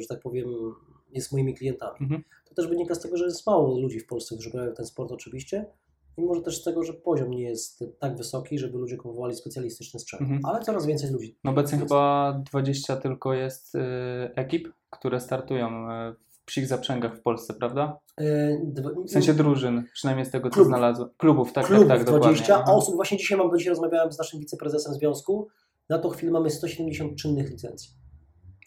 [0.00, 0.48] że tak powiem,
[1.10, 1.96] jest moimi klientami.
[2.00, 2.24] Mhm.
[2.48, 5.12] To też wynika z tego, że jest mało ludzi w Polsce, którzy uprawiają ten sport
[5.12, 5.66] oczywiście
[6.16, 10.00] i może też z tego, że poziom nie jest tak wysoki, żeby ludzie kupowali specjalistyczny
[10.00, 10.22] sprzęt.
[10.22, 10.40] Mhm.
[10.44, 11.38] Ale coraz więcej ludzi.
[11.44, 11.88] No obecnie Jest.
[11.88, 13.78] chyba 20 tylko jest y,
[14.34, 17.98] ekip, które startują y, w psich zaprzęgach w Polsce, prawda?
[18.64, 20.68] Dwa- W sensie drużyn, przynajmniej z tego co Klubów.
[20.68, 21.08] znalazłem.
[21.16, 22.28] Klubów, tak, klubów tak, tak, dokładnie.
[22.28, 22.64] 20, Aha.
[22.66, 25.48] a osób właśnie dzisiaj mam, dzisiaj rozmawiałem z naszym wiceprezesem związku,
[25.88, 27.90] na tą chwilę mamy 170 czynnych licencji.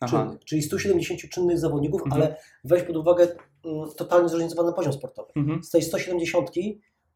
[0.01, 0.24] Aha.
[0.24, 2.22] Czynnych, czyli 170 czynnych zawodników, Mhm.
[2.22, 3.27] ale weź pod uwagę
[3.65, 5.31] mm, totalnie zróżnicowany poziom sportowy.
[5.36, 5.63] Mhm.
[5.63, 6.50] Z tej 170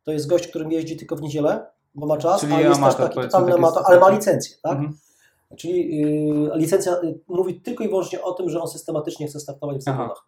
[0.03, 1.65] to jest gość, którym jeździ tylko w niedzielę,
[1.95, 4.55] bo ma czas, Czyli a jest amator, też taki totalny taki amator, ale ma licencję,
[4.63, 4.71] tak?
[4.71, 4.97] Mhm.
[5.57, 9.77] Czyli y, licencja y, mówi tylko i wyłącznie o tym, że on systematycznie chce startować
[9.77, 10.25] w zawodach.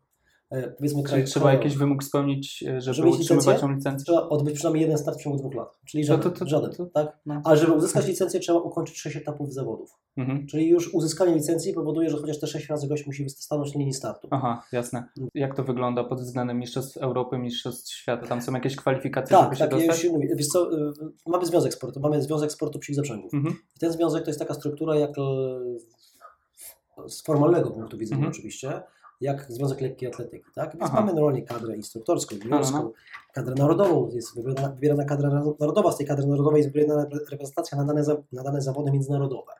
[0.49, 1.65] E, powiedzmy Czyli kraj, trzeba krajowych.
[1.65, 3.75] jakiś wymóg spełnić, y, żeby, Żeby utrzymywać licencję?
[3.75, 4.05] licencję?
[4.05, 5.77] Trzeba odbyć przynajmniej jeden start w ciągu dwóch lat.
[5.85, 7.17] Czyli żaden, to- to- żaden to- tak?
[7.25, 7.41] no.
[7.45, 9.91] Ale żeby uzyskać licencję, trzeba ukończyć 6 etapów zawodów.
[10.17, 10.47] Mhm.
[10.47, 13.93] Czyli już uzyskanie licencji powoduje, że chociaż te 6 razy gość musi stanąć na linii
[13.93, 14.27] startu.
[14.31, 15.03] Aha, jasne.
[15.33, 18.27] Jak to wygląda pod względem Mistrzostw Europy, Mistrzostw Świata?
[18.27, 20.03] Tam są jakieś kwalifikacje, żeby Tak, się tak, ja już dostać?
[20.05, 20.29] się mówię.
[20.35, 20.93] Wiesz co, y,
[21.27, 23.33] mamy związek sportu, mamy związek sportu psich zaprzęgów.
[23.33, 23.55] Mhm.
[23.75, 28.31] I ten związek to jest taka struktura jak e, z formalnego punktu widzenia Mhm.
[28.33, 28.81] oczywiście,
[29.21, 30.73] jak Związek Lekkiej Atletyki, tak?
[30.73, 30.99] Więc Aha.
[30.99, 32.91] mamy normalnie kadrę instruktorską, juniorską,
[33.33, 37.77] kadrę narodową, jest wybierana, wybierana kadra narodowa, z tej kadry narodowej jest wybierana repre- reprezentacja
[37.77, 39.51] na dane, na dane zawody międzynarodowe.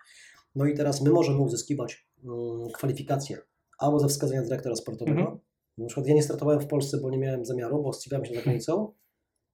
[0.56, 3.38] No i teraz my możemy uzyskiwać mm, kwalifikacje
[3.78, 5.20] albo ze wskazania dyrektora sportowego.
[5.20, 5.40] Mhm.
[5.78, 8.42] Na przykład ja nie startowałem w Polsce, bo nie miałem zamiaru, bo ścigałem się za
[8.42, 8.94] granicą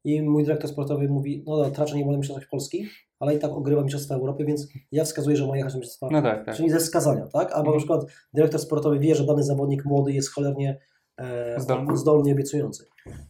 [0.03, 2.85] i mój dyrektor sportowy mówi, no dobra, raczej nie będę mistrzostw Polski,
[3.19, 6.21] ale i tak ogrywa Mistrzostwa Europy, więc ja wskazuję, że ma jechać na Mistrzostwa No
[6.21, 6.55] tak, tak.
[6.55, 7.47] Czyli ze wskazania, tak?
[7.51, 7.73] Albo Mhm.
[7.75, 10.79] na przykład dyrektor sportowy wie, że dany zawodnik młody jest cholernie
[11.17, 11.97] e, Zdolny.
[11.97, 12.85] zdolny i obiecujący.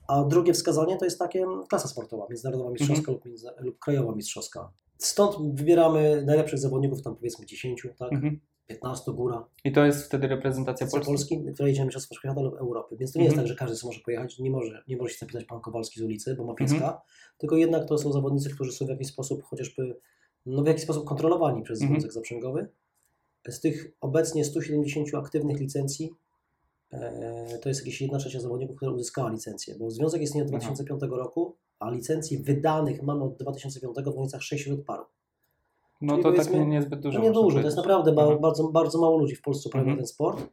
[0.08, 3.34] A drugie wskazanie to jest takie klasa sportowa, międzynarodowa mistrzowska Mhm.
[3.36, 4.72] lub, lub krajowa mistrzowska.
[4.98, 8.14] Stąd wybieramy najlepszych zawodników, tam powiedzmy 10, tak?
[8.14, 8.40] Mhm.
[8.68, 9.46] 15 góra.
[9.64, 11.44] I to jest wtedy reprezentacja Polski, Polski?
[11.54, 12.96] Która jedzie na Mistrzostwa Świata lub Europy.
[12.98, 13.48] Więc to nie jest Mhm.
[13.48, 16.04] tak, że każdy sobie może pojechać, nie może, nie może się zapisać pan Kowalski z
[16.04, 16.98] ulicy, bo ma pieska, Mhm.
[17.38, 19.96] tylko jednak to są zawodnicy, którzy są w jakiś sposób chociażby,
[20.46, 22.00] no w jakiś sposób kontrolowani przez Mhm.
[22.02, 22.68] Związek Zaprzęgowy.
[23.50, 26.10] Z tych obecnie 170 aktywnych licencji
[26.92, 30.60] e, to jest jakieś 1 trzecia zawodników, która uzyskała licencję, bo Związek istnieje od Aha.
[30.60, 35.04] 2005 roku, a licencji wydanych mamy od 2005 w granicach 600 paru.
[36.04, 37.32] No Czyli to tak nie, niezbyt dużo.
[37.32, 38.42] Dużo, to jest naprawdę ba- Mhm.
[38.42, 39.98] bardzo, bardzo mało ludzi w Polsce uprawia Mhm.
[39.98, 40.50] ten sport.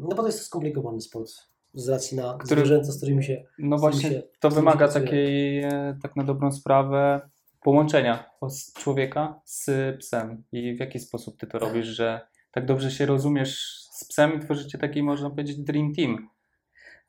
[0.00, 1.30] No bo to jest skomplikowany sport
[1.74, 5.98] z racji na Który- zwierzęta, z którymi się No właśnie, się- to wymaga takiej, e,
[6.02, 7.20] tak na dobrą sprawę,
[7.62, 8.30] połączenia
[8.74, 10.42] człowieka z psem.
[10.52, 12.20] I w jaki sposób ty to robisz, że
[12.52, 16.28] tak dobrze się rozumiesz z psem i tworzycie taki, można powiedzieć, dream team.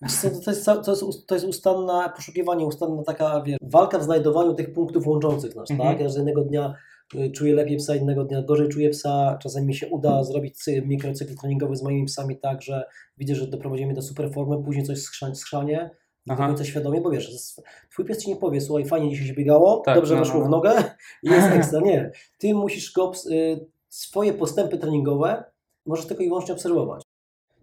[0.02, 4.74] To, jest, to, jest, to jest ustanna poszukiwanie, ustanna taka wiesz, walka w znajdowaniu tych
[4.74, 5.90] punktów łączących nas, Mhm.
[5.90, 6.00] tak?
[6.00, 6.74] Ja jednego dnia
[7.16, 10.82] y, czuję lepiej psa, innego dnia gorzej czuję psa, czasami mi się uda zrobić cy-
[10.82, 12.84] mikrocykl treningowy z moimi psami tak, że
[13.18, 15.90] widzę, że doprowadzimy do super formy, później coś skrzanie, skrzanie
[16.28, 17.32] nie do końca świadomie, bo wiesz,
[17.92, 20.46] twój pies ci nie powie, słuchaj, fajnie dzisiaj się biegało, Tak, dobrze no, weszło no,
[20.46, 20.58] w no.
[20.58, 20.84] nogę
[21.24, 21.80] i jest ekstra.
[21.82, 25.44] Nie, ty musisz go, y, swoje postępy treningowe
[25.86, 27.04] możesz tylko i wyłącznie obserwować.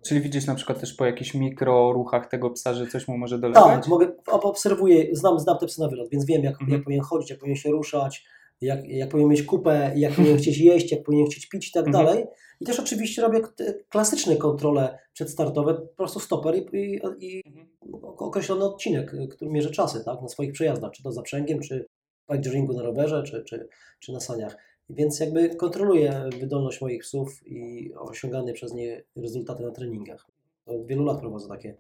[0.02, 3.64] Czyli widzisz na przykład też po jakichś mikroruchach tego psa, że coś mu może dolegać?
[3.64, 6.70] Tak, mogę, ob- obserwuję, znam, znam te psy na wylot, więc wiem, jak, Mhm.
[6.72, 8.24] jak powinien chodzić, jak powinien się ruszać,
[8.61, 11.87] jak, jak powinien mieć kupę, jak powinien chcieć jeść, jak powinien chcieć pić i tak
[11.87, 12.04] Mhm.
[12.06, 12.24] dalej.
[12.61, 13.40] I też oczywiście robię
[13.88, 17.68] klasyczne kontrole przedstartowe, po prostu stoper i, i, i Mhm.
[18.02, 21.87] określony odcinek, który mierzy czasy tak, na swoich przejazdach, czy to zaprzęgiem, czy
[22.32, 23.68] bike na rowerze, czy, czy,
[24.00, 24.56] czy na saniach.
[24.90, 30.27] Więc jakby kontroluję wydolność moich psów i osiągane przez nie rezultaty na treningach.
[30.66, 31.77] Od wielu lat prowadzę takie,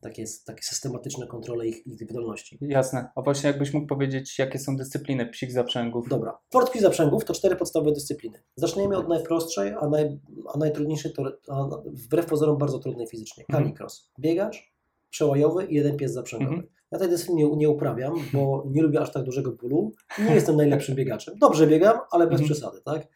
[0.00, 2.58] takie, takie systematyczne kontrole ich, ich wydolności.
[2.60, 3.08] Jasne.
[3.14, 6.08] A właśnie jakbyś mógł powiedzieć, jakie są dyscypliny psich zaprzęgów?
[6.08, 6.38] Dobra.
[6.48, 8.42] Sport zaprzęgów to cztery podstawowe dyscypliny.
[8.56, 10.18] Zaczniemy od najprostszej, a, naj,
[10.54, 13.44] a najtrudniejszej to a wbrew pozorom bardzo trudnej fizycznie.
[13.48, 13.64] Mhm.
[13.64, 14.10] Canicross.
[14.20, 14.72] Biegacz,
[15.10, 16.54] przełajowy i jeden pies zaprzęgowy.
[16.54, 16.81] Mhm.
[16.92, 19.92] Ja tej dyscypliny nie, nie uprawiam, bo nie lubię aż tak dużego bólu.
[20.28, 21.34] Nie jestem najlepszym biegaczem.
[21.38, 22.50] Dobrze biegam, ale bez Mhm.
[22.50, 23.08] przesady, tak?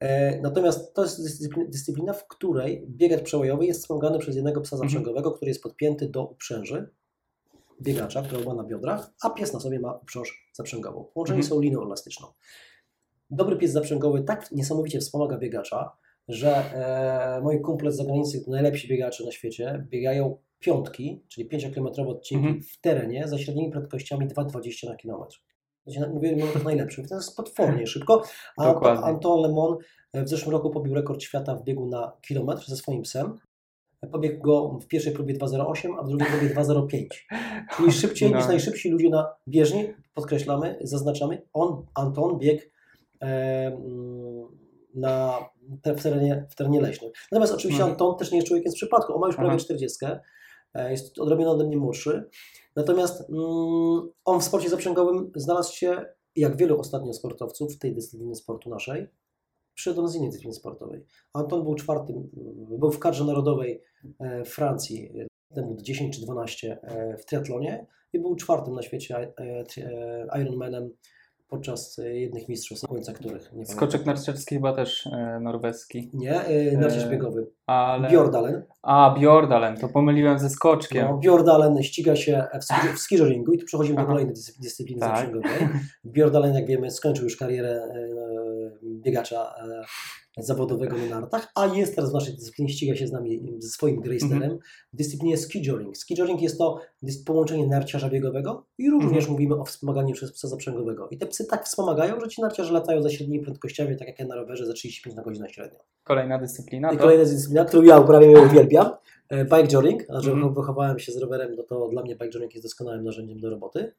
[0.00, 4.76] E, natomiast to jest dyscypli- dyscyplina, w której biegacz przełajowy jest wspomagany przez jednego psa
[4.76, 4.88] Mhm.
[4.90, 6.90] zaprzęgowego, który jest podpięty do uprzęży
[7.82, 11.04] biegacza, którą ma na biodrach, a pies na sobie ma uprząż zaprzęgową.
[11.14, 11.48] Połączeni Mhm.
[11.56, 12.26] są liną elastyczną.
[13.30, 15.92] Dobry pies zaprzęgowy tak niesamowicie wspomaga biegacza,
[16.28, 22.46] że e, moi kumple z zagranicy, najlepsi biegacze na świecie, biegają piątki, czyli 5-kilometrowe odcinki
[22.46, 22.62] Mhm.
[22.62, 25.36] w terenie za średnimi prędkościami 2,20 na kilometr.
[26.14, 28.22] Mówię o tych najlepszych, to jest potwornie szybko.
[28.56, 29.04] A Dokładnie.
[29.04, 29.76] Anton Lemon
[30.14, 33.38] w zeszłym roku pobił rekord świata w biegu na kilometr ze swoim psem.
[34.12, 37.06] Pobiegł go w pierwszej próbie 2.08, a w drugiej próbie 2.05.
[37.76, 38.36] Czyli szybciej No.
[38.36, 41.42] niż najszybsi ludzie na bieżni, podkreślamy, zaznaczamy.
[41.52, 42.62] On, Anton, biegł
[43.22, 43.26] e,
[43.66, 44.44] mm,
[44.94, 45.38] na,
[45.96, 47.10] w, terenie, w terenie leśnym.
[47.32, 47.92] Natomiast oczywiście Mhm.
[47.92, 49.14] Anton też nie jest człowiekiem z przypadku.
[49.14, 49.58] On ma już prawie Aha.
[49.58, 50.06] 40.
[50.74, 52.28] E, Jest odrobinę ode mnie młodszy.
[52.76, 56.04] Natomiast mm, on w sporcie zaprzęgowym znalazł się,
[56.36, 59.06] jak wielu ostatnio sportowców w tej dyscyplinie sportu naszej,
[59.74, 61.04] przyszedł z innej dyscypliny sportowej.
[61.32, 63.82] Anton był czwartym, mm, był w kadrze narodowej
[64.20, 69.32] e, Francji, e, temu 10 czy 12 e, w triatlonie i był czwartym na świecie
[70.42, 70.90] Ironmanem
[71.54, 73.76] podczas e, jednych mistrzostw, końca których nie pamiętam.
[73.76, 76.10] Skoczek narciarski chyba też e, norweski.
[76.14, 77.46] Nie, e, narciarz E, biegowy.
[77.66, 78.08] Ale...
[78.10, 78.62] Bjordalen.
[78.82, 81.06] A, Bjordalen, to pomyliłem ze skoczkiem.
[81.08, 84.10] No, Bjordalen ściga się w, ski- w skiżeringu i tu przechodzimy do Aha.
[84.12, 85.10] kolejnej dyscy- dyscypliny Tak.
[85.16, 85.50] zaprzęgowej.
[86.04, 88.08] Bjordalen, jak wiemy, skończył już karierę e,
[88.84, 89.84] biegacza e,
[90.38, 94.00] zawodowego na nartach, a jest teraz w naszej dyscyplinie, ściga się z nami ze swoim
[94.00, 94.58] Greysterem Mhm.
[94.92, 95.96] w dyscyplinie skijoring.
[95.96, 99.32] Skijoring jest to dys- połączenie narciarza biegowego i również Mhm.
[99.32, 101.08] mówimy o wspomaganiu przez psa zaprzęgowego.
[101.10, 104.26] I te psy tak wspomagają, że ci narciarze latają za średnimi prędkościami, tak jak ja
[104.26, 105.78] na rowerze, za 35 na godzinę średnio.
[106.04, 107.02] Kolejna dyscyplina I to...
[107.02, 108.90] kolejna dyscyplina, którą ja uprawiam i uwielbiam,
[109.28, 110.54] e, bike jogging, a że Mhm.
[110.54, 113.92] wychowałem się z rowerem, no to dla mnie bike jogging jest doskonałym narzędziem do roboty.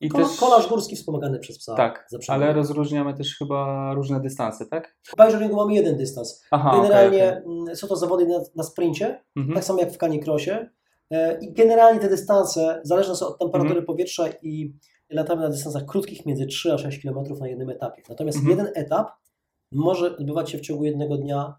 [0.00, 0.36] I Kol- też...
[0.40, 1.74] Kolarz górski wspomagany przez psa.
[1.74, 4.96] Tak, ale rozróżniamy też chyba różne dystanse, tak?
[5.18, 6.44] W joggingu mamy jeden dystans.
[6.50, 7.58] Aha, Generalnie okej.
[7.62, 9.54] mm, są to zawody na, na sprincie, Mhm.
[9.54, 10.50] tak samo jak w canicrossie.
[11.10, 13.86] E, I generalnie te dystanse zależne są od temperatury Mhm.
[13.86, 14.74] powietrza i
[15.10, 18.02] latamy na dystansach krótkich między 3 a 6 km na jednym etapie.
[18.08, 18.58] Natomiast Mhm.
[18.58, 19.10] jeden etap
[19.72, 21.54] może odbywać się w ciągu jednego dnia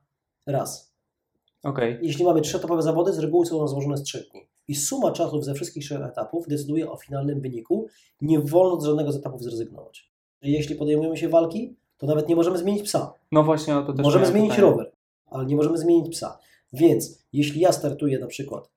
[0.47, 0.95] raz.
[1.63, 1.99] Okej.
[2.01, 4.47] Jeśli mamy trzyetapowe zawody, z reguły są one złożone z trzech dni.
[4.67, 7.87] I suma czasów ze wszystkich trzech etapów decyduje o finalnym wyniku.
[8.21, 10.11] Nie wolno z żadnego z etapów zrezygnować.
[10.41, 13.13] Jeśli podejmujemy się walki, to nawet nie możemy zmienić psa.
[13.31, 14.71] No właśnie to też Możemy zmienić pytanie.
[14.71, 14.91] rower,
[15.25, 16.39] ale nie możemy zmienić psa.
[16.73, 18.69] Więc jeśli ja startuję na przykład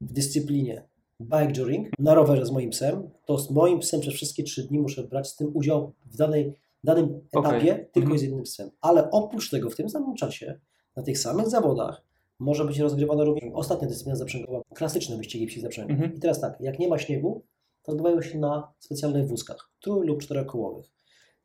[0.00, 0.82] w dyscyplinie
[1.20, 4.78] bike jogging na rowerze z moim psem, to z moim psem przez wszystkie trzy dni
[4.78, 8.18] muszę brać z tym udział w danej, danym etapie tylko Mhm.
[8.18, 8.70] z jednym psem.
[8.80, 10.58] Ale oprócz tego w tym samym czasie
[10.96, 12.02] na tych samych zawodach
[12.38, 15.90] może być rozgrywana również ostatnia dyscyplina zaprzęgowa, klasyczne wyścigi psich zaprzęgów.
[15.94, 16.14] Mhm.
[16.14, 17.44] I teraz tak, jak nie ma śniegu,
[17.82, 20.86] to odbywają się na specjalnych wózkach, trój- lub czterokołowych.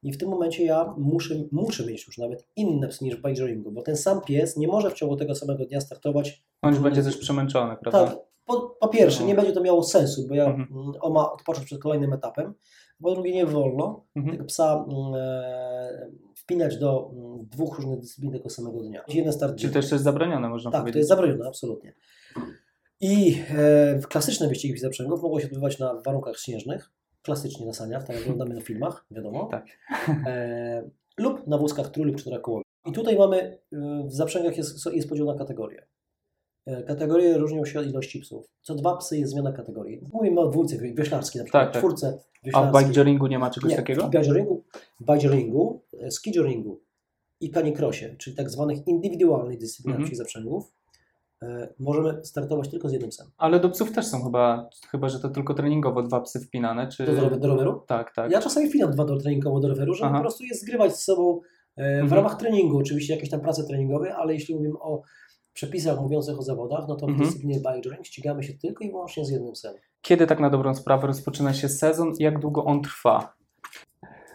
[0.03, 3.41] I w tym momencie ja muszę, muszę mieć już nawet inne psy niż w bike
[3.41, 6.43] joggingu, bo ten sam pies nie może w ciągu tego samego dnia startować.
[6.61, 8.05] On już będzie też przemęczony, prawda?
[8.07, 9.27] Tak, po, po pierwsze, No.
[9.27, 10.67] nie będzie to miało sensu, bo ja, Mhm.
[10.71, 12.53] mm, on ma odpocząć przed kolejnym etapem.
[13.01, 14.35] Po drugie, nie wolno Mhm.
[14.35, 19.03] tego psa mm, e, wpinać do mm, dwóch różnych dyscyplin tego samego dnia.
[19.07, 20.97] Jeden start Czyli to jeszcze jest zabronione, można tak, to powiedzieć.
[20.99, 21.93] jest zabronione, absolutnie.
[23.01, 26.89] I e, klasyczne wyścigi zaprzęgów mogą się odbywać na warunkach śnieżnych,
[27.21, 29.65] klasycznie na saniach, tak jak oglądamy na filmach, wiadomo, Tak.
[30.27, 32.65] e, lub na wózkach trój- lub czterokołowych.
[32.85, 33.37] I tutaj mamy,
[33.73, 35.87] e, w zaprzęgach jest, jest podział na kategorie.
[36.65, 38.45] E, Kategorie różnią się od ilości psów.
[38.61, 40.01] Co dwa psy jest zmiana kategorii.
[40.13, 41.81] Mówimy o dwójce wi- wioślarskiej, na przykład Tak, tak.
[41.81, 42.85] czwórce A w wioślarskiej.
[42.85, 44.07] bike jogingu nie ma czegoś Nie, takiego?
[44.07, 44.63] w bikejoringu,
[45.01, 46.79] bikejoringu, e, skijoringu
[47.41, 50.15] i canicrossie, czyli tak zwanych indywidualnych dyscyplinach Mhm.
[50.15, 50.71] zaprzęgów,
[51.41, 53.27] e, możemy startować tylko z jednym psem.
[53.37, 57.05] Ale do psów też są chyba, chyba że to tylko treningowo dwa psy wpinane, czy...
[57.05, 57.81] Do, do, do roweru?
[57.87, 58.31] Tak, tak.
[58.31, 60.15] Ja czasami wpinam dwa do treningowo do roweru, żeby Aha.
[60.17, 61.39] po prostu je zgrywać z sobą
[61.77, 62.13] w Mhm.
[62.13, 65.01] ramach treningu, oczywiście jakieś tam prace treningowe, ale jeśli mówimy o
[65.53, 67.25] przepisach mówiących o zawodach, no to w Mhm.
[67.29, 69.73] dyscyplinie bikejoring ścigamy się tylko i wyłącznie z jednym psem.
[70.01, 73.33] Kiedy tak na dobrą sprawę rozpoczyna się sezon i jak długo on trwa?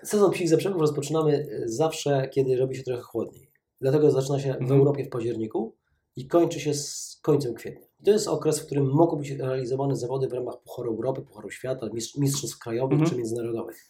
[0.02, 1.32] Sezon psich zaprzęgów rozpoczynamy
[1.64, 3.50] e, zawsze, kiedy robi się trochę chłodniej.
[3.80, 4.80] Dlatego zaczyna się w Mhm.
[4.80, 5.74] Europie w październiku
[6.16, 7.86] i kończy się z końcem kwietnia.
[8.04, 11.86] To jest okres, w którym mogą być realizowane zawody w ramach Pucharu Europy, Pucharu Świata,
[11.86, 13.10] mistrz- mistrzostw krajowych Mhm.
[13.10, 13.84] czy międzynarodowych.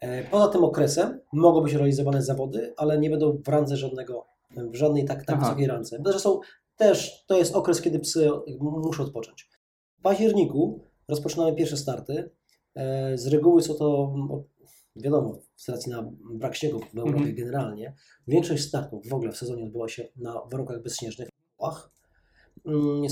[0.00, 4.74] E, Poza tym okresem mogą być realizowane zawody, ale nie będą w randze żadnego, w
[4.74, 5.46] żadnej tak, tak Aha.
[5.46, 5.98] wysokiej randze.
[6.06, 6.40] Zresztą
[6.76, 9.48] też to jest okres, kiedy psy muszą odpocząć.
[9.98, 12.30] W październiku rozpoczynamy pierwsze starty.
[12.74, 14.14] E, Z reguły są to,
[14.96, 17.34] wiadomo, z racji na brak śniegu w Europie Mhm.
[17.36, 17.94] generalnie,
[18.28, 21.90] większość startów w ogóle w sezonie odbyła się na warunkach bezśnieżnych, kołach.
[22.66, 23.02] Mm,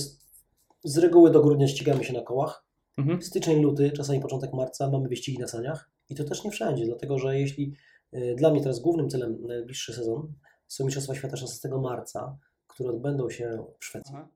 [0.85, 2.65] Z reguły do grudnia ścigamy się na kołach.
[2.99, 3.23] Mhm.
[3.23, 7.19] Styczeń, luty, czasami początek marca mamy wyścigi na saniach i to też nie wszędzie, dlatego
[7.19, 7.75] że jeśli
[8.15, 10.33] y, dla mnie teraz głównym celem na najbliższy sezon
[10.69, 14.29] są Mistrzostwa Świata 16 marca, które odbędą się w Szwecji Aha.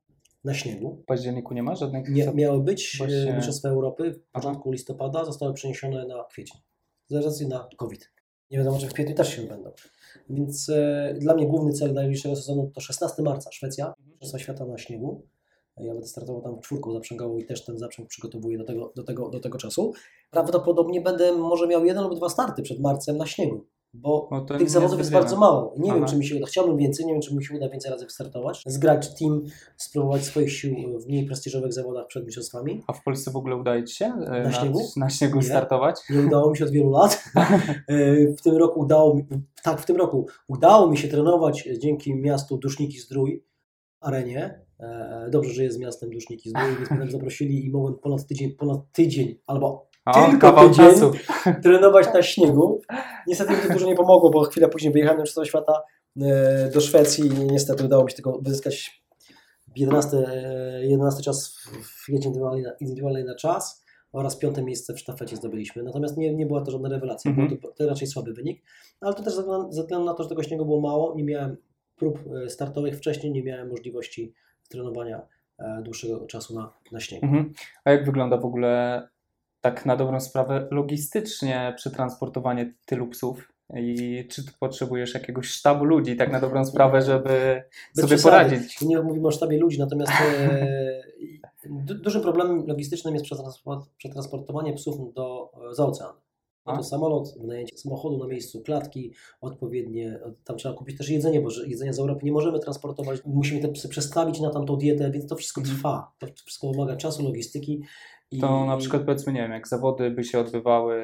[0.44, 0.98] na śniegu.
[1.02, 2.08] W październiku nie ma żadnych...
[2.08, 3.36] Nie, miały być Właśnie- Właśnie...
[3.36, 4.24] Mistrzostwa Europy w Aha.
[4.32, 6.60] początku listopada, zostały przeniesione na kwiecień
[7.08, 8.10] z racji na COVID.
[8.50, 9.70] Nie wiadomo, czy w kwietniu też się będą.
[10.30, 14.78] Więc e, dla mnie główny cel najbliższego sezonu to 16 marca, Szwecja, Mistrzostwa Świata na
[14.78, 15.26] śniegu.
[15.76, 19.28] Ja będę startował tam czwórką zaprzęgową i też ten zaprzęg przygotowuję do tego, do tego,
[19.28, 19.92] do tego czasu.
[20.30, 24.70] Prawdopodobnie będę może miał jeden lub dwa starty przed marcem na śniegu, bo No tych
[24.70, 25.74] zawodów jest bardzo mało.
[25.78, 26.12] Nie wiem, Aha.
[26.12, 26.46] czy mi się uda.
[26.46, 28.62] Chciałbym więcej, nie wiem, czy mi się uda więcej razy wystartować.
[28.66, 29.42] Zgrać team,
[29.76, 32.82] spróbować swoich sił w mniej prestiżowych zawodach przed mistrzostwami.
[32.86, 34.80] A w Polsce w ogóle udaje Ci się e, Na śniegu?
[34.96, 35.42] na śniegu Nie.
[35.42, 36.00] startować?
[36.10, 37.24] Nie udało mi się od wielu lat.
[37.88, 39.24] E, W tym roku udało mi,
[39.62, 43.44] tak, w tym roku udało mi się trenować dzięki miastu Duszniki Zdrój,
[44.00, 47.94] arenie, E, Dobrze, że jest miastem Duszniki z Dół, więc mnie tam zaprosili i mogłem
[47.94, 50.86] ponad tydzień, ponad tydzień albo O, Tylko tydzień.
[50.86, 51.12] czasu.
[51.62, 52.80] trenować na śniegu.
[53.26, 55.82] Niestety mi to dużo nie pomogło, bo chwilę później wyjechałem na całego świata
[56.22, 59.02] e, do Szwecji i niestety udało mi się tylko wyzyskać
[59.76, 62.28] 11, e, 11 czas w- jeździe
[62.80, 65.82] indywidualnej na, czas oraz piąte miejsce w sztafecie zdobyliśmy.
[65.82, 67.48] Natomiast nie, nie była to żadna rewelacja, Mhm.
[67.48, 68.62] był to, raczej słaby wynik,
[69.00, 71.56] ale to też ze względu- na to, że tego śniegu było mało, nie miałem
[71.96, 74.34] prób e, startowych wcześniej, nie miałem możliwości
[74.68, 75.22] trenowania
[75.58, 77.26] e, dłuższego czasu na, na śniegu.
[77.26, 77.52] Mhm.
[77.84, 79.02] A jak wygląda w ogóle
[79.62, 83.52] tak na dobrą sprawę logistycznie przetransportowanie tylu psów?
[83.76, 87.62] I czy ty potrzebujesz jakiegoś sztabu ludzi tak na dobrą sprawę, żeby
[87.94, 88.22] Bez sobie przesady.
[88.22, 88.80] poradzić?
[88.80, 91.02] Nie mówimy o sztabie ludzi, natomiast e,
[91.86, 96.12] du, dużym problemem logistycznym jest przetransport, przetransportowanie psów do, e, za ocean.
[96.66, 101.50] No to samolot, wynajęcie samochodu na miejscu, klatki odpowiednie, tam trzeba kupić też jedzenie, bo
[101.50, 105.26] że jedzenia z Europy nie możemy transportować, musimy te psy przestawić na tamtą dietę, więc
[105.26, 107.82] to wszystko trwa, to wszystko wymaga czasu, logistyki.
[108.32, 108.38] I.
[108.40, 110.96] To na przykład powiedzmy, nie wiem, jak zawody by się odbywały,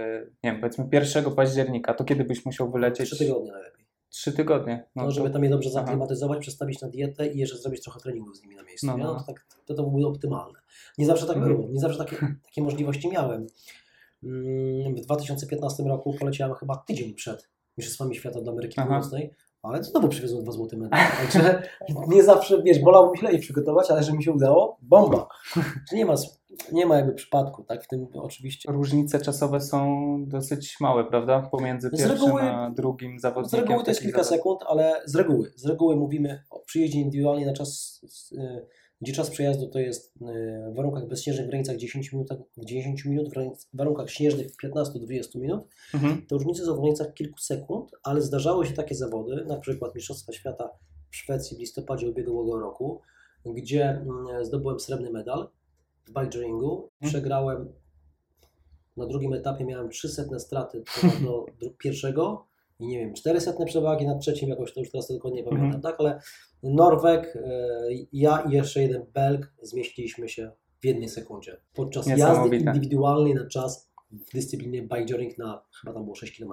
[0.44, 3.10] nie wiem, powiedzmy 1 października, to kiedy byś musiał wylecieć?
[3.10, 3.86] Trzy tygodnie najlepiej.
[4.10, 4.84] Trzy tygodnie.
[4.96, 5.80] No, to- żeby tam je dobrze aha.
[5.86, 8.86] zaklimatyzować, przestawić na dietę i jeszcze zrobić trochę treningów z nimi na miejscu.
[8.86, 9.04] No, no.
[9.04, 10.58] No, to, tak, to, to byłoby optymalne.
[10.98, 11.56] Nie zawsze tak Mhm.
[11.56, 13.46] było, nie zawsze takie, takie możliwości miałem.
[14.24, 18.86] Mm, W 2015 roku poleciałem chyba tydzień przed Mistrzostwami Świata dla Ameryki Aha.
[18.88, 21.02] Północnej, ale znowu przywiozłem dwa złote medale.
[21.20, 21.62] Także
[22.14, 25.28] nie zawsze, wiesz, bolało mi się lepiej przygotować, ale że mi się udało, bomba.
[25.90, 26.14] Że Nie ma,
[26.72, 28.72] nie ma jakby przypadku, tak, w tym oczywiście.
[28.72, 29.96] Różnice czasowe są
[30.28, 31.48] dosyć małe, prawda?
[31.50, 33.60] Pomiędzy Z pierwszym reguły- a drugim Z zawodnikiem.
[33.60, 37.52] reguły to jest kilka sekund, ale z reguły, z reguły mówimy o przyjeździe indywidualnie na
[37.52, 38.00] czas,
[38.32, 38.66] y,
[39.00, 40.20] gdzie czas przejazdu to jest y,
[40.72, 43.28] w warunkach bezśnieżnych w granicach 10 minut, w 10 minut,
[43.72, 45.64] w warunkach śnieżnych 15-20 minut.
[45.94, 46.26] Mhm.
[46.26, 50.32] Te różnice są w granicach kilku sekund, ale zdarzały się takie zawody, na przykład Mistrzostwa
[50.32, 50.70] Świata
[51.10, 53.00] w Szwecji w listopadzie ubiegłego roku,
[53.46, 55.48] gdzie mm, zdobyłem srebrny medal
[56.08, 56.74] w bikejoringu.
[56.74, 56.90] Mhm.
[57.10, 57.72] Przegrałem
[58.96, 60.82] na drugim etapie miałem 300 straty
[61.24, 61.46] do,
[61.78, 62.46] pierwszego
[62.80, 65.82] i nie wiem, 400 przewagi nad trzecim jakoś, to już teraz dokładnie nie pamiętam, Mhm.
[65.82, 66.20] tak, ale
[66.62, 67.40] Norweg, e,
[68.12, 73.90] ja i jeszcze jeden Belg zmieściliśmy się w jednej sekundzie podczas jazdy indywidualnej na czas
[74.10, 76.52] w dyscyplinie bikejoring na chyba tam było 6 km.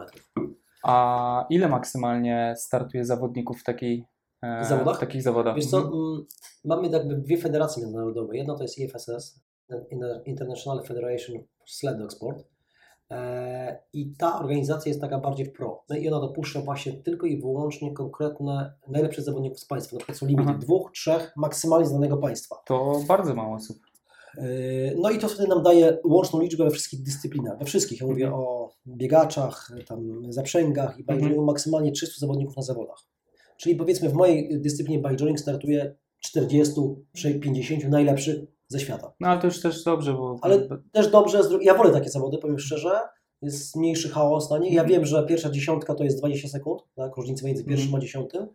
[0.83, 4.05] A ile maksymalnie startuje zawodników w, takiej,
[4.69, 4.97] zawodach?
[4.97, 5.55] w takich zawodach?
[5.55, 5.93] Wiesz co, Mhm.
[5.95, 6.25] mm,
[6.65, 8.38] mamy jakby dwie federacje międzynarodowe.
[8.38, 9.39] Jedna to jest IFSS,
[9.71, 12.45] Inter- International Federation of Sled Dog Sport.
[13.12, 15.84] E, I ta organizacja jest taka bardziej pro.
[15.89, 19.95] No i ona dopuszcza właśnie tylko i wyłącznie konkretne, najlepszych zawodników z państwa.
[19.95, 20.60] Na przykład są limity Aha.
[20.62, 22.55] dwóch, trzech, maksymalnie z danego państwa.
[22.65, 23.77] To bardzo mało osób.
[24.38, 24.41] E,
[25.01, 27.60] No i to wtedy nam daje łączną liczbę we wszystkich dyscyplinach.
[27.60, 28.01] We wszystkich.
[28.01, 28.43] Ja mówię Mhm.
[28.43, 32.97] o biegaczach, tam zaprzęgach i bikejoringu maksymalnie 300 zawodników na zawodach.
[33.57, 36.73] Czyli powiedzmy w mojej dyscyplinie bikejoring startuje 40,
[37.41, 38.35] 50 najlepszych
[38.67, 39.13] ze świata.
[39.19, 42.59] No ale to już też dobrze, bo Ale też dobrze, ja wolę takie zawody, powiem
[42.59, 42.89] szczerze.
[43.41, 44.73] Jest mniejszy chaos na nie.
[44.73, 44.89] Ja Mhm.
[44.89, 47.15] wiem, że pierwsza dziesiątka to jest 20 sekund, tak?
[47.17, 47.99] różnica między pierwszym Mhm.
[48.01, 48.47] a dziesiątym,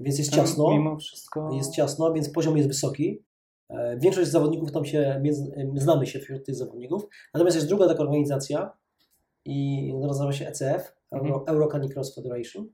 [0.00, 0.70] więc jest tam ciasno.
[0.70, 1.50] Mimo wszystko.
[1.54, 3.22] Jest ciasno, więc poziom jest wysoki.
[3.68, 5.22] E, Większość zawodników tam się, e,
[5.74, 7.02] znamy się wśród tych zawodników.
[7.34, 8.72] Natomiast jest druga taka organizacja
[9.44, 11.42] i nazywa się ECF, Euro, Mhm.
[11.56, 12.68] Euro Canicross Federation.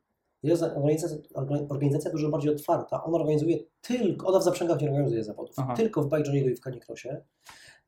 [0.47, 1.19] Jest organizacja,
[1.69, 3.05] organizacja dużo bardziej otwarta.
[3.05, 5.75] Ona organizuje tylko, ona w zaprzęgach nie organizuje zawodów, Aha.
[5.77, 7.09] tylko w bikejoringu i w canicrossie.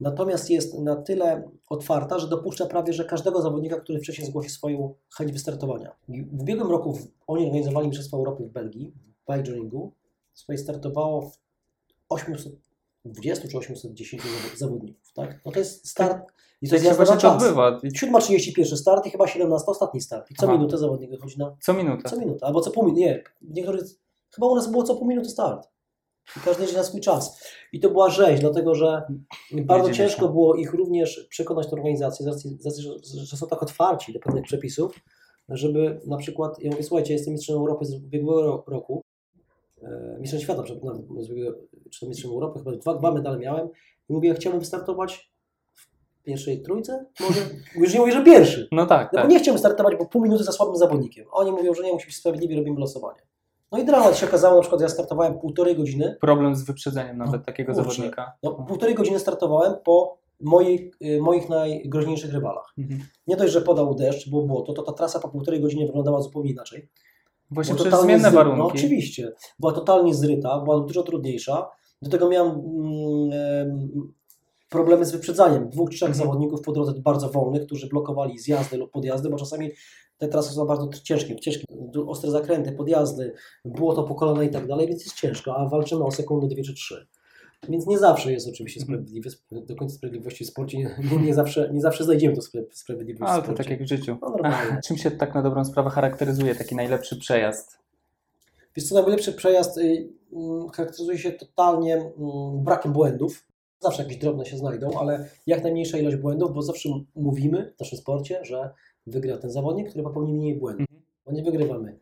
[0.00, 4.94] Natomiast jest na tyle otwarta, że dopuszcza prawie, że każdego zawodnika, który wcześniej zgłosi swoją
[5.16, 5.96] chęć wystartowania.
[6.08, 8.92] W ubiegłym roku oni organizowali Mistrzostwa Europy w Belgii,
[9.26, 9.92] w bikejoringu.
[10.34, 11.38] Swoje startowało w
[13.04, 15.40] 820 czy 810 zawo- zawodników, tak?
[15.46, 16.32] No to jest start
[16.62, 17.42] i to jest jazda na czas.
[17.42, 17.80] odbywa.
[17.82, 20.30] I 7.31 start i chyba 17 ostatni start.
[20.30, 20.52] I co Aha.
[20.56, 21.56] minutę zawodnik wychodzi na...
[21.60, 22.08] Co minutę.
[22.10, 23.22] Co minutę, albo co pół minuty, nie.
[23.42, 23.84] Niektórzy...
[24.34, 25.68] Chyba u nas było co pół minuty start.
[26.36, 27.40] I każdy jedzie na swój czas.
[27.72, 29.02] I to była rzeź, dlatego że
[29.52, 32.90] bardzo ciężko było ich również przekonać tę organizację, z racji, z racji że,
[33.26, 35.00] że są tak otwarci do pewnych przepisów,
[35.48, 39.02] żeby na przykład, ja mówię, słuchajcie, jestem mistrzem Europy z ubiegłego ro- roku,
[40.20, 41.58] mistrzem świata, nawet ubiegłego-
[41.90, 43.68] czy to mistrzem Europy, chyba dwa, dwa medale miałem
[44.08, 45.32] i mówię, ja chciałbym wystartować
[45.74, 47.40] w pierwszej trójce, może,
[47.76, 49.28] już nie mówię, że pierwszy, No tak, no tak.
[49.28, 51.26] bo nie chciałbym startować, bo pół minuty za słabym zawodnikiem.
[51.30, 53.20] Oni mówią, że nie, musi być sprawiedliwie, robimy losowanie.
[53.72, 57.44] No i dramat się okazało, na przykład ja startowałem półtorej godziny, Problem z wyprzedzeniem nawet
[57.46, 57.90] takiego kurczę.
[57.90, 58.32] zawodnika.
[58.42, 62.72] no półtorej godziny startowałem po mojej, y, moich najgroźniejszych rywalach.
[62.78, 63.00] Mhm.
[63.26, 66.50] Nie dość, że podał deszcz, było błoto, to ta trasa po półtorej godzinie wyglądała zupełnie
[66.50, 66.88] inaczej.
[67.50, 68.58] Właśnie Była przez totalnie zmienne zry- warunki.
[68.58, 69.32] No oczywiście.
[69.58, 71.68] Była totalnie zryta, była dużo trudniejsza.
[72.02, 74.12] Do tego miałem mm, em,
[74.68, 75.68] problemy z wyprzedzaniem.
[75.70, 76.26] Dwóch, trzech Mhm.
[76.26, 79.70] zawodników po drodze bardzo wolnych, którzy blokowali zjazdy lub podjazdy, bo czasami
[80.18, 81.64] te trasy są bardzo ciężkie, ciężkie,
[82.06, 83.32] ostre zakręty, podjazdy,
[83.64, 86.62] było to po kolana i tak dalej, więc jest ciężko, a walczymy o sekundę, dwie
[86.62, 87.06] czy trzy.
[87.68, 88.98] Więc nie zawsze jest oczywiście Mhm.
[88.98, 89.30] sprawiedliwy.
[89.66, 93.32] Do końca sprawiedliwości w sporcie nie, nie, nie, zawsze, nie zawsze znajdziemy to spra- sprawiedliwość
[93.32, 94.18] Ale to tak jak w życiu.
[94.22, 94.80] No normalnie.
[94.86, 97.78] Czym się tak na dobrą sprawę charakteryzuje taki najlepszy przejazd?
[98.76, 103.46] Wiesz co, najlepszy przejazd y, mm, charakteryzuje się totalnie mm, brakiem błędów.
[103.80, 107.98] Zawsze jakieś drobne się znajdą, ale jak najmniejsza ilość błędów, bo zawsze mówimy w naszym
[107.98, 108.70] sporcie, że
[109.06, 110.80] wygra ten zawodnik, który popełni mniej błędów.
[110.90, 111.02] Mhm.
[111.26, 111.98] Bo nie wygrywamy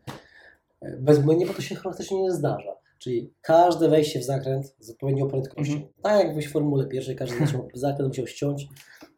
[0.81, 2.75] e, bezbłędnie, bo to się charakterystycznie nie zdarza.
[2.99, 5.73] Czyli każde wejście w zakręt z odpowiednią prędkością.
[5.73, 5.91] Mhm.
[6.01, 8.67] Tak jak w Formule pierwszej, każdy zaczął- zakręt musiał ściąć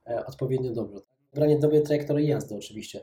[0.07, 0.99] e, odpowiednio dobrze.
[1.33, 3.01] Branie dobrej trajektorii jazdy oczywiście.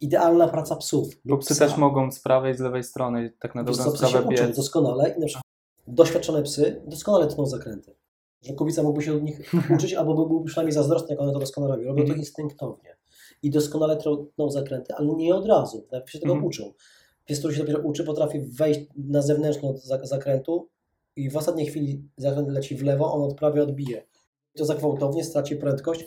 [0.00, 1.08] Idealna praca psów.
[1.24, 1.66] Bo psy psa.
[1.66, 4.56] też mogą z prawej, z lewej strony tak na dobrą sprawę uczą biec.
[4.56, 5.44] doskonale i na przykład
[5.86, 7.94] doświadczone psy doskonale tną zakręty.
[8.42, 11.74] Że kubica mógłby się od nich uczyć, albo byłby przynajmniej zazdrosny, jak one to doskonale
[11.76, 11.88] robią.
[11.88, 12.18] Robią to Mhm.
[12.20, 12.96] instynktownie.
[13.42, 13.96] I doskonale
[14.36, 15.86] tną zakręty, ale nie od razu.
[15.92, 16.46] Najpierw się tego Mhm.
[16.48, 16.72] uczą.
[17.26, 20.68] Pies, który się dopiero uczy, potrafi wejść na zewnętrzną za- zakrętu
[21.16, 24.02] i w ostatniej chwili zakręt leci w lewo, on odprawie odbije.
[24.54, 26.04] To za gwałtownie straci prędkość,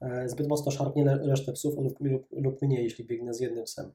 [0.00, 3.92] e, zbyt mocno szarpnie resztę psów lub, lub, lub mniej, jeśli biegnę z jednym psem.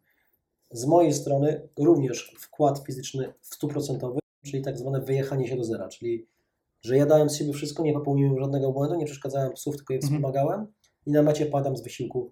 [0.71, 5.87] Z mojej strony również wkład fizyczny w 100%, czyli tak zwane wyjechanie się do zera,
[5.87, 6.27] czyli
[6.81, 9.97] że ja dałem z siebie wszystko, nie popełniłem żadnego błędu, nie przeszkadzałem psów, tylko je
[9.99, 10.13] Mhm.
[10.13, 10.67] wspomagałem
[11.05, 12.31] i na mecie padam z wysiłku.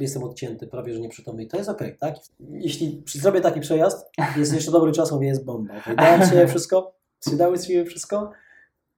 [0.00, 1.42] Jestem odcięty, prawie że nieprzytomny.
[1.42, 2.14] I to jest okej, tak?
[2.50, 5.74] Jeśli zrobię taki przejazd, jest jeszcze dobry czas, mówię, jest bomba.
[5.78, 5.96] Okay?
[5.96, 6.94] Dałem wszystko,
[7.32, 8.30] dały z siebie wszystko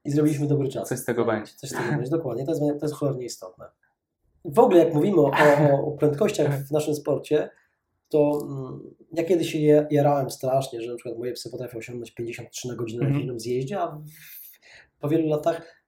[0.05, 0.89] i zrobiliśmy dobry czas.
[0.89, 1.53] Coś z tego będzie.
[1.57, 2.45] Coś z tego będzie, dokładnie.
[2.45, 3.65] To jest, to jest cholernie istotne.
[4.45, 5.31] W ogóle jak mówimy o,
[5.71, 7.51] o, o prędkościach w naszym sporcie,
[8.09, 8.81] to mm,
[9.13, 12.75] ja kiedyś się je- jarałem strasznie, że na przykład moje psy potrafią osiągnąć 53 na
[12.75, 13.21] godzinę na Mhm.
[13.21, 14.01] jednym zjeździe, a w,
[15.01, 15.83] po wielu latach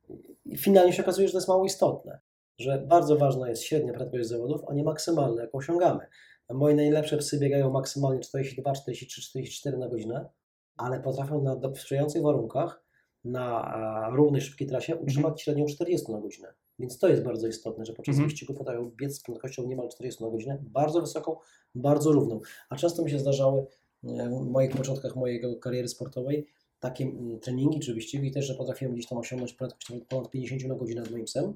[0.59, 2.19] finalnie się okazuje, że to jest mało istotne.
[2.59, 6.07] Że bardzo ważna jest średnia prędkość zawodów, a nie maksymalna, jaką osiągamy.
[6.51, 10.29] Moje najlepsze psy biegają maksymalnie 42, 43, 44 na godzinę,
[10.77, 12.83] ale potrafią na sprzyjających warunkach
[13.25, 16.55] na równej, szybkiej trasie utrzymać średnią 40 na godzinę.
[16.79, 18.29] Więc to jest bardzo istotne, że podczas Mhm.
[18.29, 21.37] wyścigu potrafią biec z prędkością niemal 40 na godzinę, bardzo wysoką,
[21.75, 22.41] bardzo równą.
[22.69, 23.67] A często mi się zdarzały
[24.05, 26.47] e, w moich początkach mojej kariery sportowej
[26.81, 30.75] takie mm, treningi czy wyścigi też, że potrafiłem gdzieś tam osiągnąć prędkość ponad 50 na
[30.75, 31.55] godzinę z moim psem,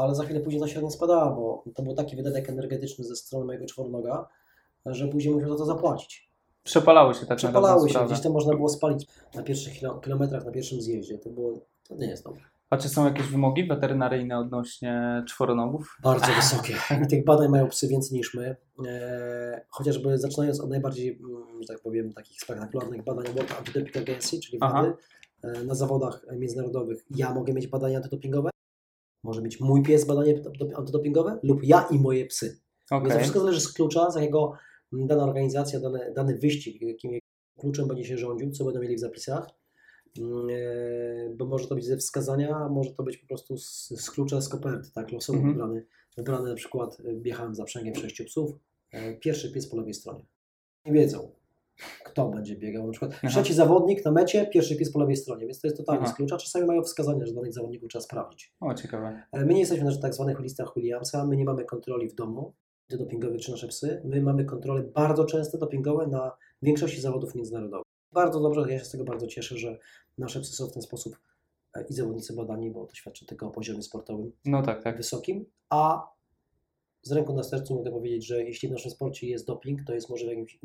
[0.00, 3.44] ale za chwilę później ta średnia spadała, bo to był taki wydatek energetyczny ze strony
[3.46, 4.28] mojego czwornoga,
[4.86, 6.30] że później musiał za to zapłacić.
[6.62, 8.06] Przepalały się tak Przepalały się, sprawę.
[8.12, 11.18] gdzieś tam można było spalić na pierwszych kilo- kilometrach, na pierwszym zjeździe.
[11.18, 12.42] To było, to nie jest dobre.
[12.70, 15.96] A czy są jakieś wymogi weterynaryjne odnośnie czworonogów?
[16.02, 16.74] Bardzo wysokie.
[17.04, 18.56] I tych badań mają psy więcej niż my.
[18.88, 24.40] E, chociażby zaczynając od najbardziej, mm, że tak powiem, takich spektakularnych badań World Anti-Doping Agency,
[24.40, 24.58] czyli.
[24.58, 24.92] WADY,
[25.42, 27.04] e, na zawodach międzynarodowych.
[27.16, 28.50] Ja mogę mieć badania antydopingowe,
[29.22, 32.60] może mieć mój pies badanie do- antydopingowe lub ja i moje psy.
[32.90, 33.00] Okej.
[33.02, 34.52] Więc to wszystko zależy z klucza, z jakiego
[34.92, 37.18] dana organizacja, dany, dany wyścig, jakim
[37.58, 39.46] kluczem będzie się rządził, co będą mieli w zapisach.
[40.18, 44.10] Mm, e, Bo może to być ze wskazania, może to być po prostu z, z
[44.10, 45.54] klucza z koperty, tak, losowo Mhm.
[45.54, 45.86] wybrany.
[46.16, 48.50] Wybrany na przykład, e, wjechałem za przęgiem sześciu psów,
[48.90, 50.24] e, pierwszy pies po lewej stronie.
[50.86, 51.30] Nie wiedzą,
[52.04, 52.86] kto będzie biegał.
[52.86, 53.28] Na przykład Aha.
[53.28, 56.12] trzeci zawodnik na mecie, pierwszy pies po lewej stronie, więc to jest totalnie Aha.
[56.12, 56.36] z klucza.
[56.36, 58.54] Czasami mają wskazania, że danych zawodników trzeba sprawdzić.
[58.60, 59.22] O, ciekawe.
[59.32, 62.54] E, My nie jesteśmy na tak zwanych listach Williamsa, my nie mamy kontroli w domu
[62.98, 64.02] dopingowych czy nasze psy.
[64.04, 67.86] My mamy kontrole bardzo często dopingowe na większości zawodów międzynarodowych.
[68.12, 69.78] Bardzo dobrze, ja się z tego bardzo cieszę, że
[70.18, 71.16] nasze psy są w ten sposób
[71.74, 74.96] e, i zawodnicy badani, bo to świadczy tylko o poziomie sportowym No tak, tak.
[74.96, 76.10] wysokim, a
[77.02, 80.10] z ręką na sercu mogę powiedzieć, że jeśli w naszym sporcie jest doping, to jest
[80.10, 80.58] może w jakimś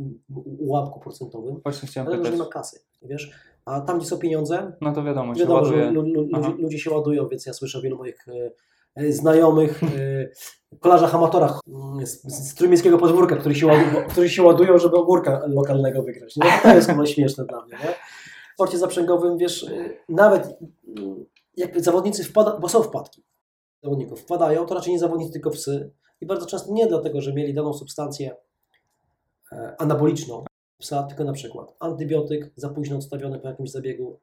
[0.59, 3.31] ułamku procentowym, Właśnie chciałem ale nie ma kasy, wiesz?
[3.65, 5.91] A tam, gdzie są pieniądze, No to wiadomo, się Wiadomo, że ładuje.
[5.91, 6.53] lu, lu, Aha.
[6.59, 8.51] ludzie, się ładują, więc ja słyszę wielu moich e,
[8.95, 14.43] e, znajomych, e, kolarzach, amatorach mm, z, z trójmiejskiego podwórka, którzy się, ładują, którzy się
[14.43, 16.35] ładują, żeby ogórka lokalnego wygrać.
[16.35, 17.73] No to jest chyba śmieszne dla mnie.
[17.73, 17.93] Nie?
[18.51, 19.65] W sporcie zaprzęgowym, wiesz,
[20.09, 20.57] nawet
[20.97, 21.25] mm,
[21.57, 23.23] jak zawodnicy wpadają, bo są wpadki
[23.83, 25.91] zawodników, wpadają, to raczej nie zawodnicy, tylko psy.
[26.21, 28.35] I bardzo często nie dlatego, że mieli daną substancję
[29.51, 30.43] e, anaboliczną
[30.77, 34.19] psa, tylko na przykład antybiotyk za późno odstawiony po jakimś zabiegu,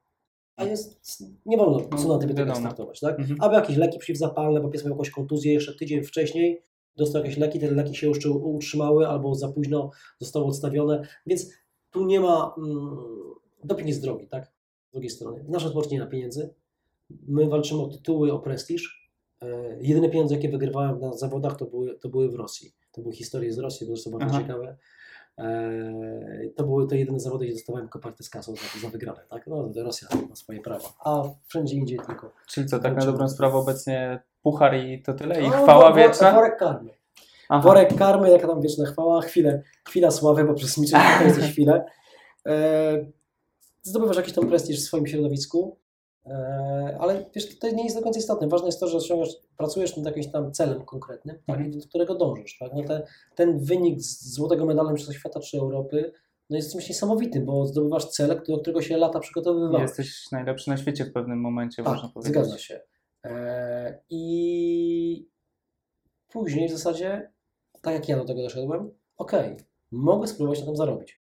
[0.57, 3.21] a jest, nie wolno psu na antybiotyka startować, tak?
[3.21, 3.41] Mhm.
[3.41, 6.63] Albo jakieś leki przeciwzapalne, bo pies miał jakąś kontuzję jeszcze tydzień wcześniej,
[6.97, 11.51] dostał jakieś leki, te leki się już utrzymały, albo za późno zostały odstawione, więc
[11.90, 12.97] tu nie ma, mm,
[13.65, 14.53] doping jest drogi, tak?
[14.88, 16.55] Z drugiej strony, w naszym sporcie nie ma pieniędzy,
[17.29, 19.02] my walczymy o tytuły, o prestiż,
[19.81, 22.73] jedyne pieniądze, jakie wygrywałem na zawodach, to były, to były w Rosji.
[22.93, 24.40] To były historie z Rosji, bo to są bardzo Aha.
[24.43, 24.77] ciekawe.
[25.38, 25.93] E,
[26.57, 29.47] to były to jedyne zawody, gdzie dostawałem koperty z kasą za, za wygrane, tak?
[29.47, 32.33] No, Rosja ma swoje prawa, a wszędzie indziej tylko.
[32.49, 35.40] Czyli co, tak na dobrą sprawę obecnie puchar i to tyle?
[35.43, 36.33] I No, chwała wo- wieczna?
[36.33, 36.90] Worek karmy.
[37.49, 37.69] Aha.
[37.69, 40.87] Worek karmy, jaka tam wieczna chwała, chwilę, chwila sławy, bo przez nie
[41.25, 41.85] jesteś chwilę.
[42.47, 43.07] E,
[43.83, 45.82] zdobywasz jakiś tam prestiż w swoim środowisku, E,
[47.00, 48.48] Ale wiesz, to nie jest do końca istotne.
[48.48, 51.81] Ważne jest to, że osiągasz, pracujesz nad jakimś tam celem konkretnym, tak, Mhm.
[51.81, 52.58] do którego dążysz.
[52.58, 52.73] Tak?
[52.75, 56.12] No te, ten wynik z złotego medalu Mistrzostw Świata czy Europy
[56.50, 59.83] no jest czymś niesamowitym, bo zdobywasz cel, do którego się lata przygotowywałeś.
[59.83, 62.33] Jesteś najlepszy na świecie w pewnym momencie, Tak, można powiedzieć.
[62.35, 62.81] zgadza się.
[63.25, 65.29] E, I
[66.29, 67.31] później w zasadzie,
[67.83, 69.56] tak jak ja do tego doszedłem, okej,
[69.92, 71.21] mogę spróbować na tym zarobić.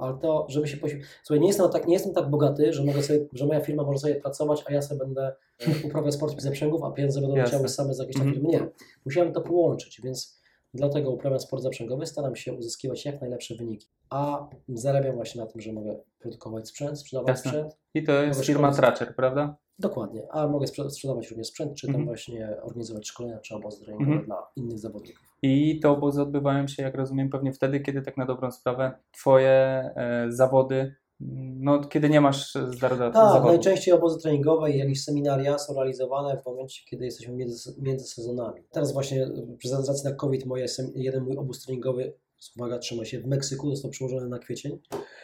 [0.00, 1.08] Ale to, żeby się poświęcić.
[1.22, 3.98] Słuchaj, nie jestem, tak, nie jestem tak bogaty, że, mogę sobie, że moja firma może
[3.98, 7.94] sobie pracować, a ja sobie będę e, uprawiał sport zaprzęgów, a pieniądze będą leciały same
[7.94, 8.46] z jakiejś tam Mhm.
[8.46, 8.64] firmy.
[8.64, 8.70] Nie.
[9.04, 10.40] Musiałem to połączyć, więc
[10.74, 13.86] dlatego uprawiam sport zaprzęgowy, staram się uzyskiwać jak najlepsze wyniki.
[14.10, 17.50] A zarabiam właśnie na tym, że mogę produkować sprzęt, sprzedawać Jasne.
[17.50, 18.72] sprzęt, I to jest firma.
[18.72, 19.56] Tracker, prawda?
[19.80, 22.06] Dokładnie, a mogę sprze- sprzedawać również sprzęt, czy tam Mhm.
[22.06, 24.26] właśnie organizować szkolenia czy obozy treningowe Mhm.
[24.26, 25.24] dla innych zawodników.
[25.42, 29.50] I te obozy odbywają się, jak rozumiem, pewnie wtedy, kiedy tak na dobrą sprawę twoje
[29.50, 33.44] e, zawody, mm, no kiedy nie masz Tak, zawodów.
[33.44, 38.62] najczęściej obozy treningowe i jakieś seminaria są realizowane w momencie, kiedy jesteśmy między, między sezonami.
[38.70, 39.24] Teraz właśnie
[39.64, 42.12] y, z racji na COVID moje, jeden mój obóz treningowy,
[42.56, 44.78] uwaga, trzyma się w Meksyku, został przełożony na kwiecień,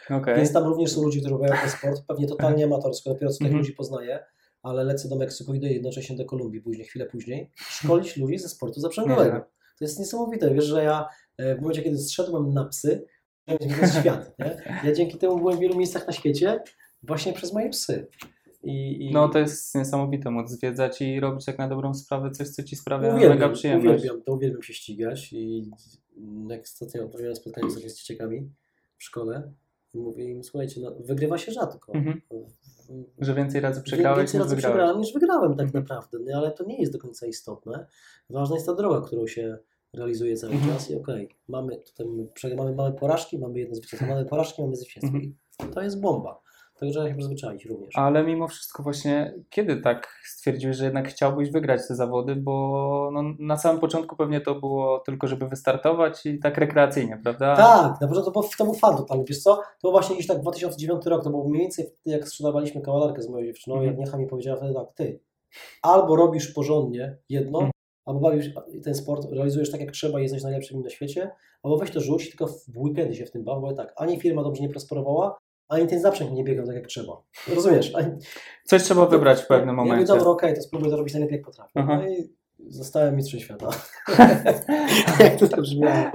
[0.09, 0.35] Okej.
[0.35, 3.47] więc tam również są ludzie, którzy robią ten sport, pewnie totalnie amatorsko, dopiero co tych
[3.47, 3.59] Mhm.
[3.61, 4.19] ludzi poznaję,
[4.67, 8.49] ale lecę do Meksyku i do jednocześnie do Kolumbii później, chwilę później, szkolić ludzi ze
[8.49, 9.39] sportu zaprzęgowego.
[9.79, 10.53] To jest niesamowite.
[10.53, 11.07] Wiesz, że ja
[11.37, 13.05] e, w momencie, kiedy zszedłem na psy,
[13.45, 14.39] to jest świat.
[14.39, 14.79] Nie?
[14.83, 16.59] Ja dzięki temu byłem w wielu miejscach na świecie
[17.03, 18.07] właśnie przez moje psy.
[18.63, 22.49] I, i No to jest niesamowite móc zwiedzać i robić tak na dobrą sprawę coś,
[22.49, 23.99] co ci sprawia uwielbiam, mega przyjemność.
[23.99, 25.71] uwielbiam, to uwielbiam się ścigać i
[26.49, 28.49] jak ostatnio odprawiałem spotkanie z dzieciakami
[28.97, 29.51] w szkole
[29.93, 31.93] i mówię im, słuchajcie, no, wygrywa się rzadko.
[31.93, 32.21] Mhm.
[33.19, 34.75] Że więcej razy przegrałeś Więcej niż razy wygrałeś.
[34.75, 35.83] przegrałem niż wygrałem tak Mhm.
[35.83, 37.87] naprawdę, no, ale to nie jest do końca istotne.
[38.29, 39.57] Ważna jest ta droga, którą się
[39.93, 40.73] realizuje cały Mhm.
[40.73, 42.07] czas i okej, mamy tutaj
[42.55, 45.17] mamy, mamy, porażki, mamy jedno zwycięstwo, mamy porażki, mamy zwycięstwo.
[45.17, 45.33] Mhm.
[45.73, 46.41] To jest bomba.
[46.79, 47.95] Także trzeba się przyzwyczaić również.
[47.95, 53.23] Ale mimo wszystko właśnie, kiedy tak stwierdziłeś, że jednak chciałbyś wygrać te zawody, bo no,
[53.39, 57.55] na samym początku pewnie to było tylko, żeby wystartować i tak rekreacyjnie, prawda?
[57.55, 59.23] Tak, na początku to, to był fan totalny.
[59.27, 62.81] Wiesz co, to właśnie gdzieś tak 2009 rok, to był mniej więcej wtedy, jak sprzedawaliśmy
[62.81, 63.91] kawalerkę z moją dziewczyną, Mhm.
[63.91, 65.19] jak Niecha mi powiedziała wtedy tak, ty
[65.81, 67.71] albo robisz porządnie jedno, Mhm.
[68.05, 68.49] albo bawisz
[68.83, 71.31] ten sport, realizujesz tak jak trzeba i jesteś najlepszym na świecie,
[71.63, 74.43] albo weź to rzuć, tylko w weekendy się w tym baw, bo tak, ani firma
[74.43, 75.37] dobrze nie prosperowała,
[75.69, 77.13] ani ten zaprzęg nie biegał tak jak trzeba.
[77.55, 77.95] Rozumiesz?
[77.95, 78.07] Ani,
[78.63, 80.13] Coś trzeba wybrać w pewnym Ja mówię, momencie.
[80.13, 81.71] dobra, okej, to spróbuję to robić najlepiej jak potrafię.
[81.75, 81.99] Aha.
[82.03, 82.33] No i
[82.69, 83.69] zostałem mistrzem świata.
[85.19, 85.95] jak to brzmiało.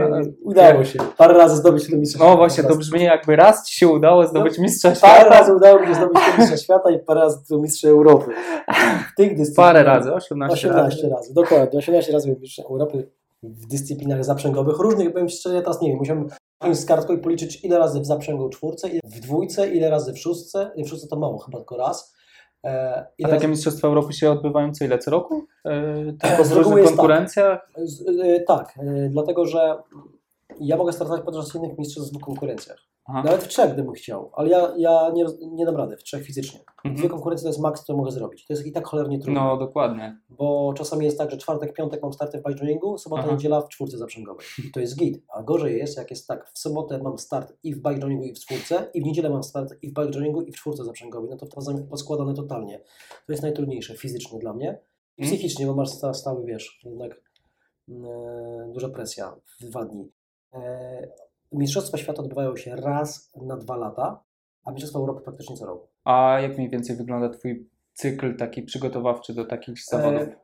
[0.00, 0.98] E, Udało się.
[1.16, 4.58] Parę razy zdobyć ten mistrza No właśnie, to brzmi jakby raz ci się udało zdobyć
[4.58, 5.38] mistrza No, Parę świata.
[5.38, 8.30] razy udało mi się zdobyć ten mistrza świata i parę razy tytuł mistrza Europy.
[9.12, 9.54] W tych dyscyplinach.
[9.74, 11.08] Parę razy, 18, 18 razy.
[11.14, 11.34] razy.
[11.34, 11.78] dokładnie.
[11.78, 13.10] 18 razy byłem mistrzem Europy
[13.42, 14.78] w dyscyplinach zaprzęgowych.
[14.78, 16.28] Różnych byłem szczerze, ja teraz nie wiem, musiałem
[16.72, 20.70] z kartką i policzyć ile razy w zaprzęgu czwórce, w dwójce, ile razy w szóstce.
[20.76, 22.14] Nie, w szóstce to mało, chyba tylko raz.
[22.64, 23.48] E, A takie razy...
[23.48, 25.46] mistrzostwa Europy się odbywają co ile, co roku?
[25.64, 26.86] E, E, tylko z w różnych tak.
[26.86, 27.70] konkurencjach?
[27.76, 29.76] Z, e, tak, e, dlatego że
[30.60, 32.89] ja mogę startować podczas innych mistrzostw w konkurencjach.
[33.10, 33.22] Aha.
[33.24, 36.60] Nawet w trzech gdybym chciał, ale ja, ja nie, nie dam rady, w trzech fizycznie.
[36.84, 37.08] Dwie Mhm.
[37.10, 38.46] konkurencje to jest maks, co mogę zrobić.
[38.46, 39.44] To jest i tak cholernie trudno.
[39.44, 40.20] No dokładnie.
[40.28, 43.32] Bo czasami jest tak, że czwartek, piątek mam starty w bikejoingu, sobota, Aha.
[43.32, 44.46] niedziela w czwórce zaprzęgowej.
[44.68, 45.24] I to jest git.
[45.34, 48.38] A gorzej jest, jak jest tak, w sobotę mam start i w bikejoingu i w
[48.40, 51.30] czwórce, i w niedzielę mam start i w bikejoingu i w czwórce zaprzęgowej.
[51.30, 52.78] No to to zam- poskładane totalnie.
[53.26, 54.78] To jest najtrudniejsze fizycznie dla mnie.
[55.18, 55.38] I Mhm.
[55.38, 57.22] psychicznie, bo masz sta- stały, wiesz, jednak
[57.88, 60.12] e, duża presja w dwa dni.
[60.54, 61.08] E,
[61.52, 64.22] Mistrzostwa świata odbywają się raz na dwa lata,
[64.64, 65.88] a Mistrzostwa Europy praktycznie co roku.
[66.04, 70.22] A jak mniej więcej wygląda twój cykl taki przygotowawczy do takich zawodów?
[70.22, 70.36] E,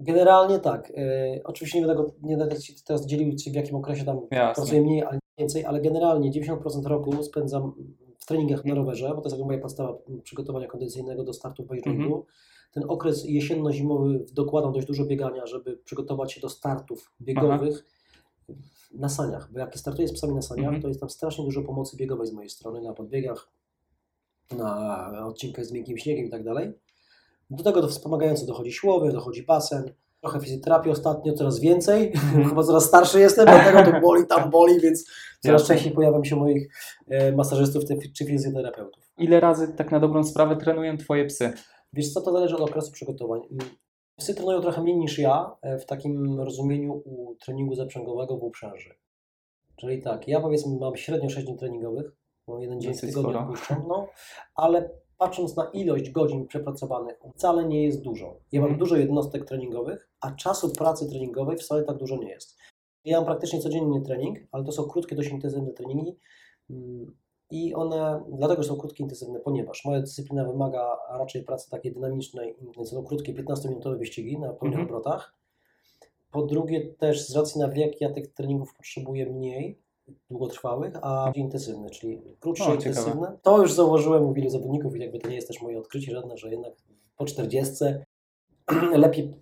[0.00, 0.92] Generalnie tak.
[0.96, 2.56] E, oczywiście nie będę, go, nie będę
[2.86, 4.54] teraz dzielił, w jakim okresie tam Jasne.
[4.54, 7.72] pracuję mniej, ale więcej, ale generalnie 90% roku spędzam
[8.18, 8.76] w treningach na Mhm.
[8.78, 12.04] rowerze, bo to jest jakby moja podstawa przygotowania kondycyjnego do startu w bikejoingu.
[12.04, 12.22] Mhm.
[12.72, 17.84] Ten okres jesienno-zimowy dokładam dość dużo biegania, żeby przygotować się do startów biegowych
[18.94, 20.82] na saniach, bo jak startuję z psami na saniach, Mhm.
[20.82, 23.48] to jest tam strasznie dużo pomocy biegowej z mojej strony, na podbiegach,
[24.58, 26.72] na odcinkach z miękkim śniegiem i tak dalej.
[27.50, 32.48] Do tego do wspomagająco dochodzi siłowy, dochodzi basen, trochę fizjoterapii ostatnio, coraz więcej, Mhm.
[32.48, 35.04] chyba coraz starszy jestem, dlatego to boli, tam boli, więc
[35.40, 35.74] coraz Jasne.
[35.74, 36.68] częściej pojawiam się moich
[37.08, 37.82] e, masażystów
[38.16, 39.10] czy fizjoterapeutów.
[39.18, 41.52] Ile razy tak na dobrą sprawę trenują twoje psy?
[41.92, 43.40] Wiesz co, to zależy od okresu przygotowań.
[44.14, 48.42] Mm, Psy trenują trochę mniej niż ja e, w takim rozumieniu u treningu zaprzęgowego w
[48.42, 48.94] uprzęży.
[49.76, 52.12] Czyli tak, ja powiedzmy mam średnio 6 dni treningowych,
[52.48, 53.44] bo jeden dzień w Dosyć tygodniu sporo.
[53.44, 54.08] odpuszczam, no,
[54.54, 58.40] ale patrząc na ilość godzin przepracowanych, wcale nie jest dużo.
[58.52, 58.78] Ja mam Mhm.
[58.78, 62.56] dużo jednostek treningowych, a czasu pracy treningowej wcale tak dużo nie jest.
[63.04, 66.18] Ja mam praktycznie codziennie trening, ale to są krótkie, dość intensywne treningi.
[67.50, 72.90] I one dlatego są krótkie, intensywne, ponieważ moja dyscyplina wymaga raczej pracy takiej dynamicznej, więc
[72.90, 74.84] są krótkie 15-minutowe wyścigi na pełnych Mhm.
[74.84, 75.34] obrotach.
[76.30, 79.78] Po drugie też z racji na wiek ja tych treningów potrzebuję mniej,
[80.30, 82.88] długotrwałych, a bardziej intensywne, czyli krótsze, O, ciekawe.
[82.88, 83.38] intensywne.
[83.42, 86.36] To już zauważyłem u wielu zawodników i jakby to nie jest też moje odkrycie żadne,
[86.38, 86.72] że jednak
[87.16, 87.84] po 40
[88.94, 89.34] lepiej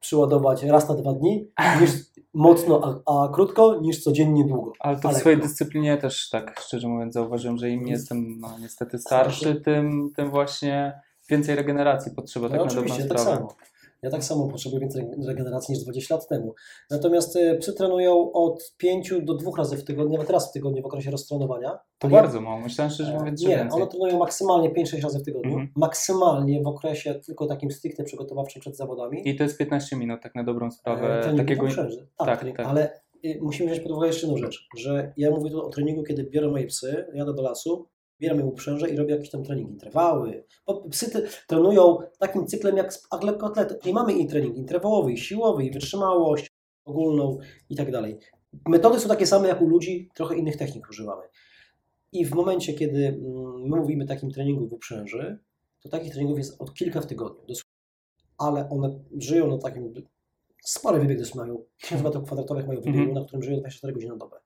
[0.00, 1.50] przyładować raz na dwa dni
[1.80, 1.90] niż
[2.36, 4.72] mocno, a, a krótko, niż codziennie długo.
[4.80, 7.92] Ale to w swojej dyscyplinie też tak szczerze mówiąc zauważyłem, że im Mhm.
[7.92, 13.08] jestem no, niestety starszy, tym, tym właśnie więcej regeneracji potrzeba, tak No na dobrą oczywiście,
[13.08, 13.36] tak sprawę.
[13.36, 13.54] samo.
[14.06, 16.54] Ja tak samo potrzebuję więcej regeneracji niż 20 lat temu.
[16.90, 20.86] Natomiast psy trenują od 5 do 2 razy w tygodniu, nawet raz w tygodniu w
[20.86, 21.78] okresie roztrenowania.
[21.98, 23.82] To bardzo mało, myślałem szczerze mówiąc, że Nie, więcej.
[23.82, 25.50] one trenują maksymalnie 5-6 razy w tygodniu.
[25.50, 25.68] Mhm.
[25.76, 29.28] Maksymalnie w okresie tylko takim stricte przygotowawczym przed zawodami.
[29.28, 31.18] I to jest 15 minut, tak na dobrą sprawę.
[31.18, 31.62] E, treningi takiego...
[31.62, 32.06] poprzednie.
[32.18, 32.66] Tak, tak, trening, tak.
[32.66, 36.02] ale y, musimy wziąć pod uwagę jeszcze jedną rzecz, że ja mówię tu o treningu,
[36.02, 37.88] kiedy biorę moje psy, jadę do lasu,
[38.20, 40.44] bieram je uprzęże i robię jakieś tam treningi, interwały.
[40.66, 42.92] Bo psy te, trenują takim cyklem jak
[43.22, 43.78] lekkoatlety.
[43.90, 46.50] I mamy i trening interwałowy, i siłowy, i wytrzymałość
[46.84, 47.38] ogólną
[47.70, 48.18] i tak dalej.
[48.68, 51.22] Metody są takie same jak u ludzi, trochę innych technik używamy.
[52.12, 55.38] I w momencie, kiedy mm, my mówimy o takim treningu w uprzęży,
[55.82, 57.40] to takich treningów jest od kilka w tygodniu.
[57.46, 57.76] dosłownie.
[58.38, 59.94] Ale one żyją na takim
[60.64, 63.14] spory wybieg mają, 1000 metrów kwadratowych mają wybiegu, Mhm.
[63.18, 64.36] na którym żyją 24 godziny na dobę.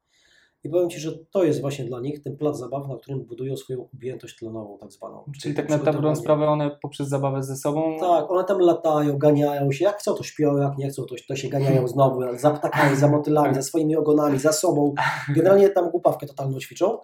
[0.65, 3.57] I powiem Ci, że to jest właśnie dla nich ten plac zabaw, na którym budują
[3.57, 5.25] swoją objętość tlenową tak zwaną.
[5.43, 9.73] Czyli tak na dobrą sprawę one poprzez zabawę ze sobą Tak, one tam latają, ganiają
[9.73, 12.97] się, jak chcą to śpią, jak nie chcą to, to się ganiają znowu, za ptakami,
[12.97, 14.95] za motylami, za swoimi ogonami, za sobą.
[15.35, 16.99] Generalnie tam głupawkę totalną ćwiczą.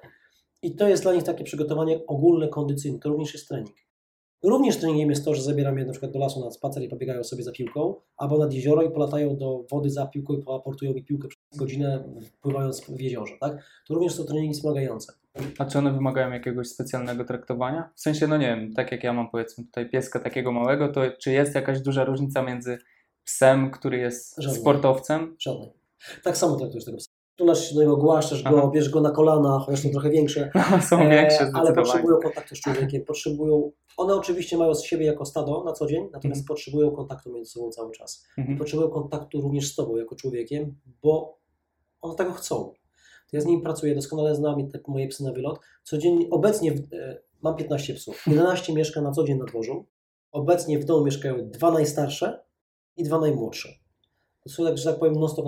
[0.63, 3.77] I to jest dla nich takie przygotowanie ogólne, kondycyjne, to również jest trening.
[4.43, 7.25] Również treningiem jest to, że zabieram je na przykład do lasu na spacer i pobiegają
[7.25, 11.05] sobie za piłką, albo nad jezioro i polatają do wody za piłką i poaportują mi
[11.05, 12.05] piłkę przez godzinę
[12.41, 13.35] pływając w jeziorze.
[13.41, 13.83] Tak?
[13.89, 15.13] To również są treningi wspomagające.
[15.59, 17.91] A czy one wymagają jakiegoś specjalnego traktowania?
[17.95, 21.01] W sensie, no nie wiem, tak jak ja mam powiedzmy tutaj pieska takiego małego, to
[21.21, 22.79] czy jest jakaś duża różnica między
[23.25, 24.61] psem, który jest Żadnej.
[24.61, 25.37] sportowcem?
[25.39, 25.71] Żadnej.
[26.25, 27.16] Tak samo traktujesz tego psa.
[27.37, 28.71] Tulasz się do niego, głaszczesz go, Aha.
[28.75, 30.51] bierzesz go na kolana, chociaż są trochę większe.
[30.71, 33.73] No, są E, większe ale potrzebują kontaktu z człowiekiem, potrzebują.
[33.97, 36.47] One oczywiście mają z siebie jako stado na co dzień, natomiast Mhm.
[36.47, 38.27] potrzebują kontaktu między sobą cały czas.
[38.39, 38.59] Mhm.
[38.59, 41.39] Potrzebują kontaktu również z tobą jako człowiekiem, bo
[42.01, 42.73] one tego chcą.
[43.31, 45.61] To ja z nimi pracuję, doskonale znam te moje psy na wylot.
[45.83, 48.25] Codziennie, obecnie e, mam 15 psów.
[48.27, 49.85] 11 mieszka na co dzień na dworzu.
[50.33, 52.45] Obecnie w domu mieszkają dwa najstarsze
[52.97, 53.69] i dwa najmłodsze.
[54.57, 55.45] Tak, że tak powiem, non-stop,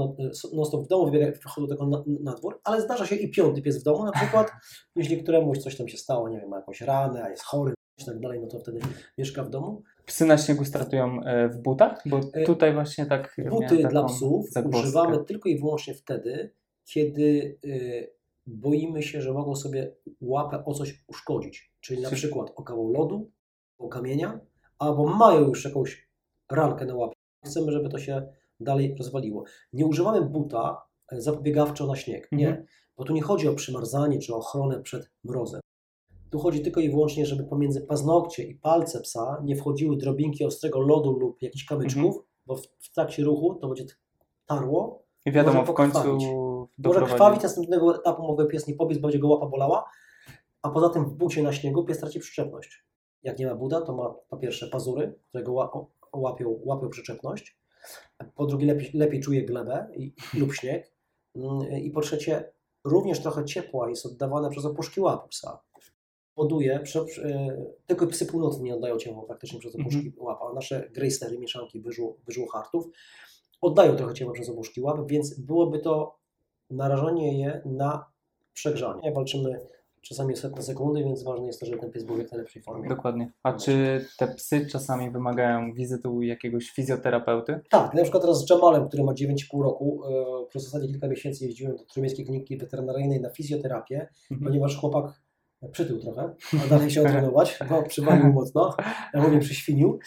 [0.55, 3.81] non-stop w domu, wybiega- wychodzą tylko na, na dwór, ale zdarza się i piąty pies
[3.81, 4.51] w domu, na przykład,
[4.97, 8.05] jeśli któremuś coś tam się stało, nie wiem, ma jakąś ranę, a jest chory, i
[8.05, 8.81] tak dalej, no to wtedy
[9.19, 9.83] mieszka w domu.
[10.07, 12.03] Psy na śniegu startują e, w butach?
[12.07, 14.81] Bo E, tutaj właśnie tak Buty dla psów zagwozdkę.
[14.81, 16.53] używamy tylko i wyłącznie wtedy,
[16.85, 18.11] kiedy y,
[18.47, 21.73] boimy się, że mogą sobie łapę o coś uszkodzić.
[21.81, 23.31] Czyli na przykład o kawał lodu,
[23.79, 24.41] o kamienia,
[24.79, 26.09] albo mają już jakąś
[26.51, 27.15] rankę na łapie.
[27.47, 28.29] Chcemy, żeby to się
[28.61, 29.45] dalej rozwaliło.
[29.73, 30.83] Nie używamy buta
[31.13, 32.29] e, zapobiegawczo na śnieg.
[32.33, 32.67] Nie, Mhm.
[32.97, 35.61] bo tu nie chodzi o przymarzanie czy ochronę przed mrozem.
[36.31, 40.81] Tu chodzi tylko i wyłącznie, żeby pomiędzy paznokcie i palce psa nie wchodziły drobinki ostrego
[40.81, 42.25] lodu lub jakichś kamyczków, Mhm.
[42.47, 43.85] bo w, w trakcie ruchu to będzie
[44.47, 45.03] tarło.
[45.27, 46.25] I wiadomo, w końcu pokrwawić.
[46.25, 49.85] Może doprowadzi- krwawić, następnego etapu mogę pies nie pobiec, będzie go łapa bolała,
[50.63, 52.85] a poza tym w bucie na śniegu pies traci przyczepność.
[53.23, 55.53] Jak nie ma buda, to ma po pierwsze pazury, które go
[56.13, 57.58] łapią, łapią przyczepność,
[58.35, 60.99] po drugie lepiej, lepiej czuje glebę i, lub śnieg
[61.39, 62.53] Mm, i po trzecie
[62.85, 65.61] również trochę ciepła jest oddawane przez opuszki łap psa.
[66.35, 70.91] Poduje, prze, e, tylko psy północne nie oddają ciepła praktycznie przez opuszki łap, a nasze
[70.95, 72.89] greystery, mieszanki wyżu, wyżu hartów,
[73.61, 76.19] oddają trochę ciepła przez opuszki łap, więc byłoby to
[76.71, 78.05] narażenie je na
[78.53, 79.13] przegrzanie.
[79.13, 79.67] Walczymy
[80.03, 82.89] czasami setne sekundy, więc ważne jest to, żeby ten pies był w jak najlepszej formie.
[82.89, 83.33] Dokładnie.
[83.43, 87.61] A czy te psy czasami wymagają wizyty u jakiegoś fizjoterapeuty?
[87.71, 91.45] Tak, na przykład teraz z Jamalem, który ma 9,5 roku, e, przez ostatnie kilka miesięcy
[91.47, 94.51] jeździłem do Trójmiejskiej Kliniki Weterynaryjnej na fizjoterapię, Mhm.
[94.51, 95.05] ponieważ chłopak
[95.73, 96.35] przytył trochę,
[96.65, 98.75] a dalej chciał trenować, bo przywalił mocno,
[99.15, 99.99] ja mówię przyświnił.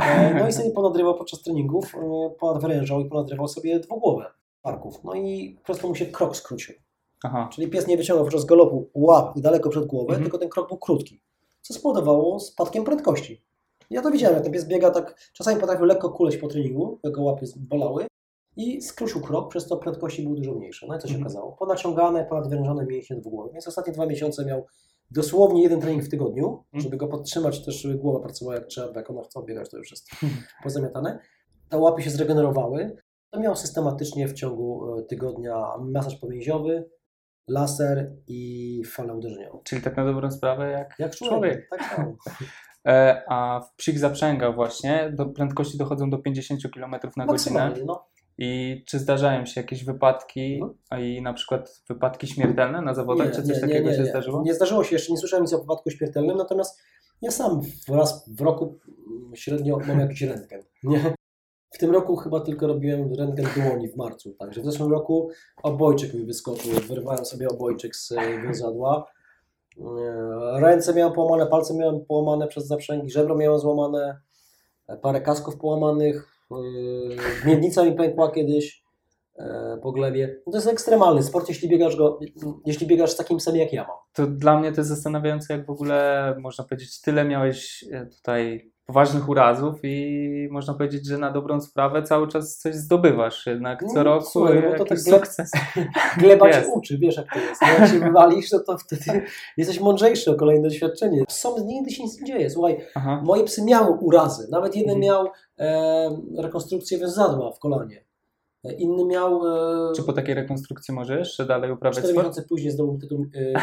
[0.00, 4.26] E, No i sobie ponadrywał podczas treningów, e, ponadwyrężał i ponadrywał sobie dwugłowę
[4.62, 4.94] parków.
[5.04, 6.74] No i po prostu mu się krok skrócił.
[7.24, 7.48] Aha.
[7.52, 10.22] Czyli pies nie wyciągał podczas galopu łap daleko przed głowę, Mhm.
[10.22, 11.22] tylko ten krok był krótki,
[11.62, 13.44] co spowodowało spadkiem prędkości.
[13.90, 17.22] Ja to widziałem, jak ten pies biega tak, czasami potrafił lekko kuleć po treningu, jego
[17.22, 18.06] łapy bolały
[18.56, 20.86] i skrócił krok, przez to prędkości były dużo mniejsze.
[20.88, 21.26] No i co się Mhm.
[21.26, 21.52] okazało?
[21.52, 23.50] Ponaciągane, ponadwyrężone mięśnie dwugłowy.
[23.52, 24.66] Więc ostatnie dwa miesiące miał
[25.10, 26.80] dosłownie jeden trening w tygodniu, Mhm.
[26.82, 29.90] żeby go podtrzymać też, żeby głowa pracowała jak trzeba, jak ona chce biegać, to już
[29.90, 30.42] jest Mhm.
[30.62, 31.18] pozamiatane.
[31.68, 32.96] Te łapy się zregenerowały.
[33.30, 36.90] To miał systematycznie w ciągu e, tygodnia masaż powięziowy,
[37.50, 39.60] laser i falę uderzeniową.
[39.64, 41.30] Czyli tak na dobrą sprawę jak, Jak człowiek.
[41.30, 41.68] człowiek.
[41.70, 42.16] Tak samo.
[42.88, 47.74] E, a w psich zaprzęgach właśnie do prędkości dochodzą do 50 km na godzinę.
[47.86, 48.06] No.
[48.38, 51.02] I czy zdarzają się jakieś wypadki Mhm.
[51.04, 53.32] i na przykład wypadki śmiertelne na zawodach?
[53.32, 54.42] czy coś takiego się zdarzyło?
[54.42, 56.80] Nie zdarzyło się, jeszcze nie słyszałem nic o wypadku śmiertelnym, natomiast
[57.22, 58.78] ja sam raz w roku
[59.34, 60.62] średnio mam jakiś rentgen.
[60.82, 61.14] Nie?
[61.70, 65.30] W tym roku chyba tylko robiłem rentgen dłoni w marcu, także w zeszłym roku
[65.62, 69.06] obojczyk mi wyskoczył, wyrwałem sobie obojczyk z e, wiązadła.
[69.78, 74.20] E, Ręce miałem połamane, palce miałem połamane przez zaprzęgi, żebro miałem złamane,
[74.88, 76.28] e, parę kasków połamanych,
[77.46, 78.82] miednica mi pękła kiedyś
[79.82, 80.36] po glebie.
[80.46, 82.18] No to jest ekstremalny sport, jeśli biegasz go,
[82.66, 83.96] jeśli biegasz takim psem jak ja mam.
[84.12, 87.84] To dla mnie to jest zastanawiające, jak w ogóle można powiedzieć, tyle miałeś
[88.16, 93.46] tutaj poważnych urazów i można powiedzieć, że na dobrą sprawę cały czas coś zdobywasz.
[93.46, 95.50] Jednak co No, roku słuchaj, no bo to tak sukces.
[96.18, 96.70] Gleba cię Jest.
[96.74, 97.62] uczy, wiesz jak to jest.
[97.62, 99.22] No Jak się wywalisz, no to wtedy
[99.56, 101.24] jesteś mądrzejszy o kolejne doświadczenie.
[101.28, 102.50] Są nigdy się nic nie dzieje.
[102.50, 103.22] Słuchaj, Aha.
[103.24, 104.48] moje psy miały urazy.
[104.50, 105.04] Nawet jeden Mhm.
[105.04, 105.26] miał
[105.58, 108.04] e, rekonstrukcję węzadła w kolanie.
[108.78, 109.46] Inny miał...
[109.90, 113.38] E, Czy po takiej rekonstrukcji może jeszcze dalej uprawiać Cztery miesiące później zdobył tytuł e,
[113.38, 113.60] e,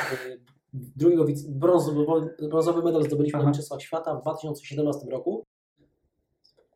[0.95, 2.05] drugiego brązowy,
[2.49, 3.49] brązowy medal zdobyliśmy na Aha.
[3.49, 5.43] Mistrzostwach Świata w 2017 roku.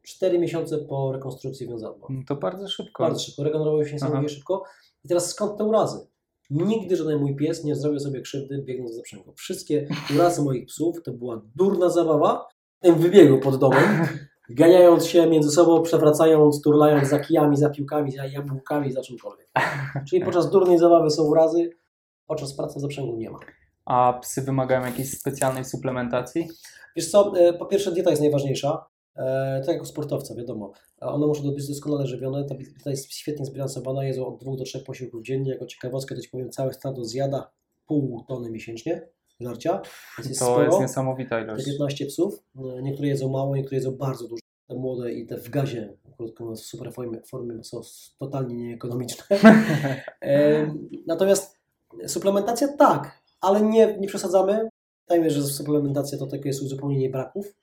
[0.04, 2.08] Cztery miesiące po rekonstrukcji wiązadła.
[2.12, 3.04] No To bardzo szybko.
[3.04, 4.64] Bardzo szybko, regenerował się niesamowicie szybko.
[5.06, 6.08] I teraz skąd te urazy?
[6.50, 9.34] Nigdy żaden mój pies nie zrobił sobie krzywdy biegnąc za przęgą.
[9.36, 12.48] Wszystkie urazy moich psów to była durna zabawa
[12.80, 14.08] tym wybiegu pod domem,
[14.50, 19.50] ganiając się między sobą, przewracając, turlając za kijami, za piłkami, za jabłkami, za czymkolwiek.
[20.10, 21.70] Czyli podczas durnej zabawy są urazy,
[22.28, 23.40] podczas pracy za przęgą nie ma.
[23.86, 26.48] A psy wymagają jakiejś specjalnej suplementacji?
[26.96, 28.86] Wiesz co, e, po pierwsze dieta jest najważniejsza.
[29.16, 30.72] E, tak jak u sportowca, wiadomo.
[31.02, 32.46] One muszą być doskonale żywione.
[32.46, 35.52] Ta dieta jest świetnie zbilansowana, jest od 2 do 3 posiłków dziennie.
[35.52, 37.52] Jako ciekawostkę to Ci powiem, całe stado zjada
[37.88, 39.08] pół tony miesięcznie
[39.40, 39.82] żarcia.
[40.18, 40.64] Jest To sporo.
[40.66, 41.66] jest niesamowita Te ilość.
[41.66, 42.44] 15 psów.
[42.78, 44.42] E, Niektóre jedzą mało, niektóre jedzą bardzo dużo.
[44.68, 47.82] Te młode i te w gazie, krótko mówiąc, w super formie, formie są
[48.20, 49.24] totalnie nieekonomiczne.
[51.08, 51.60] Natomiast
[52.08, 54.70] suplementacja tak, ale nie, nie przesadzamy.
[55.10, 57.54] Dajmy, że suplementacja to tylko jest uzupełnienie braków,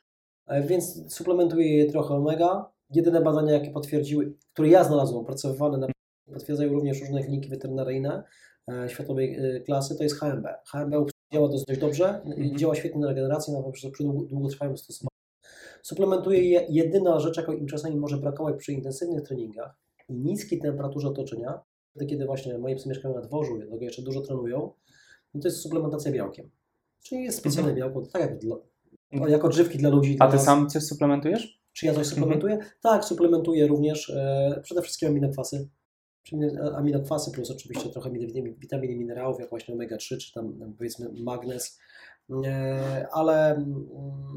[0.49, 2.71] E, więc suplementuję je trochę omega.
[2.95, 5.87] Jedyne badania, jakie potwierdziły, które ja znalazłem, opracowywane na
[6.35, 8.23] potwierdzają również różne kliniki weterynaryjne
[8.69, 10.47] e, światowej e, klasy, to jest HMB.
[10.67, 10.95] HMB
[11.33, 15.09] działa dość dość dobrze, i działa świetnie na regenerację, nawet przy, przy długo- długotrwałym stosowaniu.
[15.83, 19.77] Suplementuje je jedyna rzecz, jaką im czasami może brakować przy intensywnych treningach
[20.09, 21.61] i niskiej temperaturze otoczenia,
[21.91, 24.73] wtedy kiedy właśnie moje psy mieszkają na dworzu, do tego jeszcze dużo trenują,
[25.35, 26.51] no to jest suplementacja białkiem.
[27.03, 28.57] Czyli jest specjalne białko, tak jak dla,
[29.29, 30.13] jako odżywki dla ludzi.
[30.13, 30.23] Mhm.
[30.23, 30.47] A dla ty nas.
[30.47, 31.63] sam coś suplementujesz?
[31.73, 32.59] Czy ja coś suplementuję?
[32.83, 35.69] Tak, suplementuję również e, przede wszystkim aminokwasy.
[36.23, 36.43] Czyli
[36.77, 41.11] Aminokwasy plus oczywiście trochę witamin, witamin i minerałów, jak właśnie omega-3, czy tam tam powiedzmy
[41.25, 41.79] magnez.
[42.45, 43.87] E, ale mm,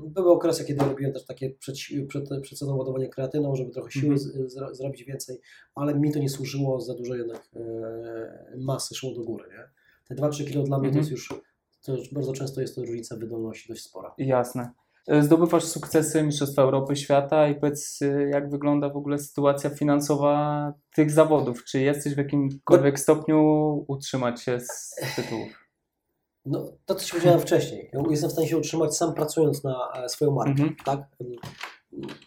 [0.07, 1.75] były okresy, kiedy robiłem też takie przed,
[2.07, 4.19] przed, przed sezoną ładowanie kreatyną, żeby trochę siły Mhm.
[4.19, 5.39] z, zro, zrobić więcej,
[5.75, 9.45] ale mi to nie służyło, za dużo jednak e, masy szło do góry.
[9.49, 9.80] Nie?
[10.11, 10.97] Te 2-3 kg dla mnie to Mhm.
[10.97, 11.29] jest już,
[11.81, 14.13] to już bardzo często jest to różnica wydolności dość spora.
[14.17, 14.71] Jasne.
[15.07, 20.73] E, Zdobywasz sukcesy Mistrzostwa Europy, Świata i powiedz, e, jak wygląda w ogóle sytuacja finansowa
[20.95, 21.63] tych zawodów?
[21.65, 23.39] Czy jesteś w jakimkolwiek stopniu
[23.87, 25.67] utrzymać się z tytułów?
[26.45, 27.89] No, to co Ci powiedziałem wcześniej.
[27.93, 30.51] Ja Jestem w stanie się utrzymać sam pracując na e, swoją markę.
[30.51, 30.75] Mhm.
[30.85, 30.99] Tak?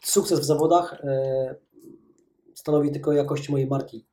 [0.02, 1.02] Sukces w zawodach
[2.54, 4.06] stanowi tylko jakość mojej marki.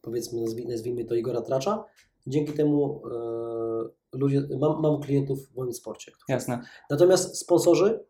[0.00, 1.84] Powiedzmy, nazwij, nazwijmy to Igora Tracza.
[2.26, 3.02] Dzięki temu
[4.12, 6.12] e, ludzie, mam, mam klientów w moim sporcie.
[6.28, 6.62] Jasne.
[6.90, 8.04] Natomiast sponsorzy,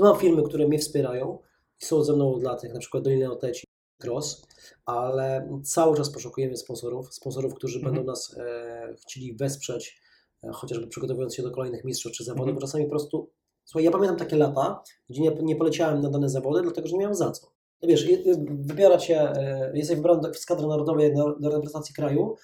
[0.00, 1.38] mam firmy, które mnie wspierają
[1.82, 3.66] i są ze mną od lat, jak na przykład Dolina Oteci,
[4.04, 4.46] Cross,
[4.84, 7.94] ale cały czas poszukujemy sponsorów, sponsorów, którzy Mhm.
[7.94, 10.00] będą nas e, chcieli wesprzeć,
[10.44, 12.54] e, chociażby przygotowując się do kolejnych mistrzostw czy zawodów, Mhm.
[12.54, 13.30] bo czasami po prostu,
[13.64, 16.98] słuchaj, ja pamiętam takie lata, gdzie nie, nie poleciałem na dane zawody, dlatego, że nie
[16.98, 17.46] miałem za co.
[17.82, 18.06] No wiesz,
[18.48, 22.36] wybiera cię, e, jesteś wybrany do- z kadry narodowej do, do reprezentacji kraju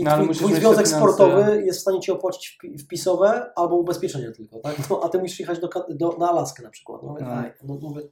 [0.00, 4.30] i No, twój, twój związek sportowy jest w stanie ci opłacić wpi- wpisowe albo ubezpieczenie
[4.32, 4.90] tylko, tak?
[4.90, 7.02] No, a ty musisz jechać do, do, na Alaskę na przykład.
[7.02, 7.26] No, No.
[7.64, 8.02] no, mówię,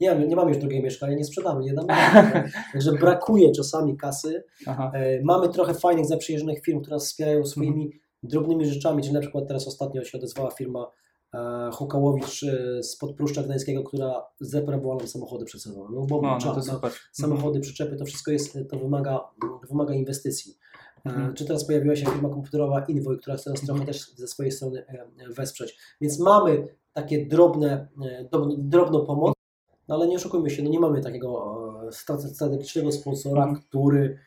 [0.00, 1.88] nie, nie mam już drugiego mieszkania, nie sprzedamy, nie damy.
[2.72, 4.44] Także brakuje czasami kasy.
[4.66, 8.00] E, mamy trochę fajnych, zaprzyjaźnionych firm, które nas wspierają swoimi Mhm.
[8.22, 10.90] drobnymi rzeczami, czyli na przykład teraz ostatnio się odezwała firma
[11.34, 15.94] e, Hukałowicz e, z Podpruszcza Gdańskiego, która zreparowała nam samochody przed sezonem.
[15.94, 16.90] No bo No, no no, super.
[17.12, 19.20] samochody, przyczepy, to wszystko jest, to wymaga,
[19.68, 20.54] wymaga inwestycji.
[21.06, 21.34] E, Mhm.
[21.34, 23.86] Czy teraz pojawiła się firma komputerowa Invoy, która chce nas trochę Mhm.
[23.86, 25.78] też ze swojej strony e, e, wesprzeć.
[26.00, 28.28] Więc mamy takie drobne, e,
[28.58, 29.34] drobną, pomoc,
[29.88, 33.62] no ale nie oszukujmy się, no nie mamy takiego e, strate- strategicznego sponsora, Mhm.
[33.62, 34.18] który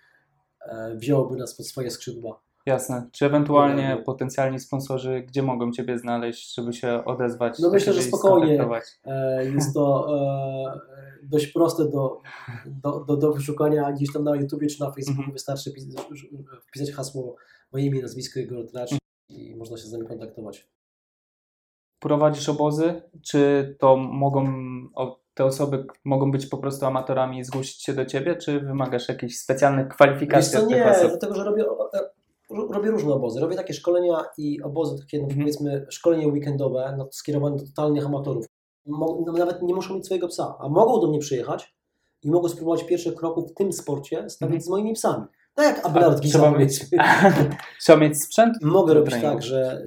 [0.61, 2.41] e, wziąłby nas pod swoje skrzydła.
[2.69, 3.09] Jasne.
[3.11, 4.03] Czy ewentualnie Nie, nie.
[4.03, 7.59] potencjalni sponsorzy, gdzie mogą Ciebie znaleźć, żeby się odezwać?
[7.59, 8.67] No myślę, że spokojnie.
[9.05, 10.79] E, Jest to e,
[11.23, 12.21] dość proste do,
[12.65, 15.19] do, do, do wyszukania gdzieś tam na YouTubie czy na Facebooku.
[15.19, 15.33] Mhm.
[15.33, 16.01] Wystarczy pis-
[16.67, 17.35] wpisać hasło
[17.71, 18.89] moje imię, nazwisko Igor Tracz
[19.29, 20.67] i można się z nami kontaktować.
[21.99, 23.01] Prowadzisz obozy?
[23.25, 24.45] Czy to mogą,
[25.33, 29.35] te osoby mogą być po prostu amatorami i zgłosić się do Ciebie, czy wymagasz jakichś
[29.35, 32.18] specjalnych Wiesz kwalifikacji co, od tych nie, dlatego że robię, e,
[32.49, 33.39] robię różne obozy.
[33.39, 35.39] Robię takie szkolenia i obozy, takie no, Mhm.
[35.41, 38.45] powiedzmy szkolenie weekendowe, no, skierowane do totalnych amatorów.
[38.85, 41.75] Mo, no, nawet nie muszą mieć swojego psa, a mogą do mnie przyjechać
[42.23, 44.61] i mogą spróbować pierwszych kroków w tym sporcie stawiać Mhm.
[44.61, 45.25] z moimi psami.
[45.55, 46.85] Tak jak Abelard trzeba mieć-.
[47.81, 48.53] Trzeba mieć sprzęt?
[48.61, 49.33] Mogę robić treningu.
[49.33, 49.83] tak, że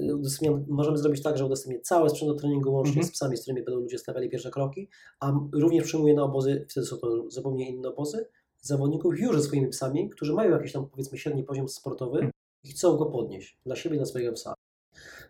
[0.69, 3.07] możemy zrobić tak, że udostępnię cały sprzęt do treningu łącznie Mhm.
[3.07, 4.89] z psami, z którymi będą ludzie stawiali pierwsze kroki,
[5.21, 8.27] a również przyjmuję na obozy, wtedy są to zupełnie inne obozy,
[8.61, 12.31] zawodników już ze swoimi psami, którzy mają jakiś tam powiedzmy średni poziom sportowy.
[12.65, 14.55] I chcą go podnieść dla siebie i dla swojego psa.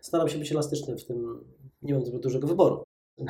[0.01, 1.43] Staram się być elastyczny w tym,
[1.81, 2.83] nie mam zbyt dużego wyboru.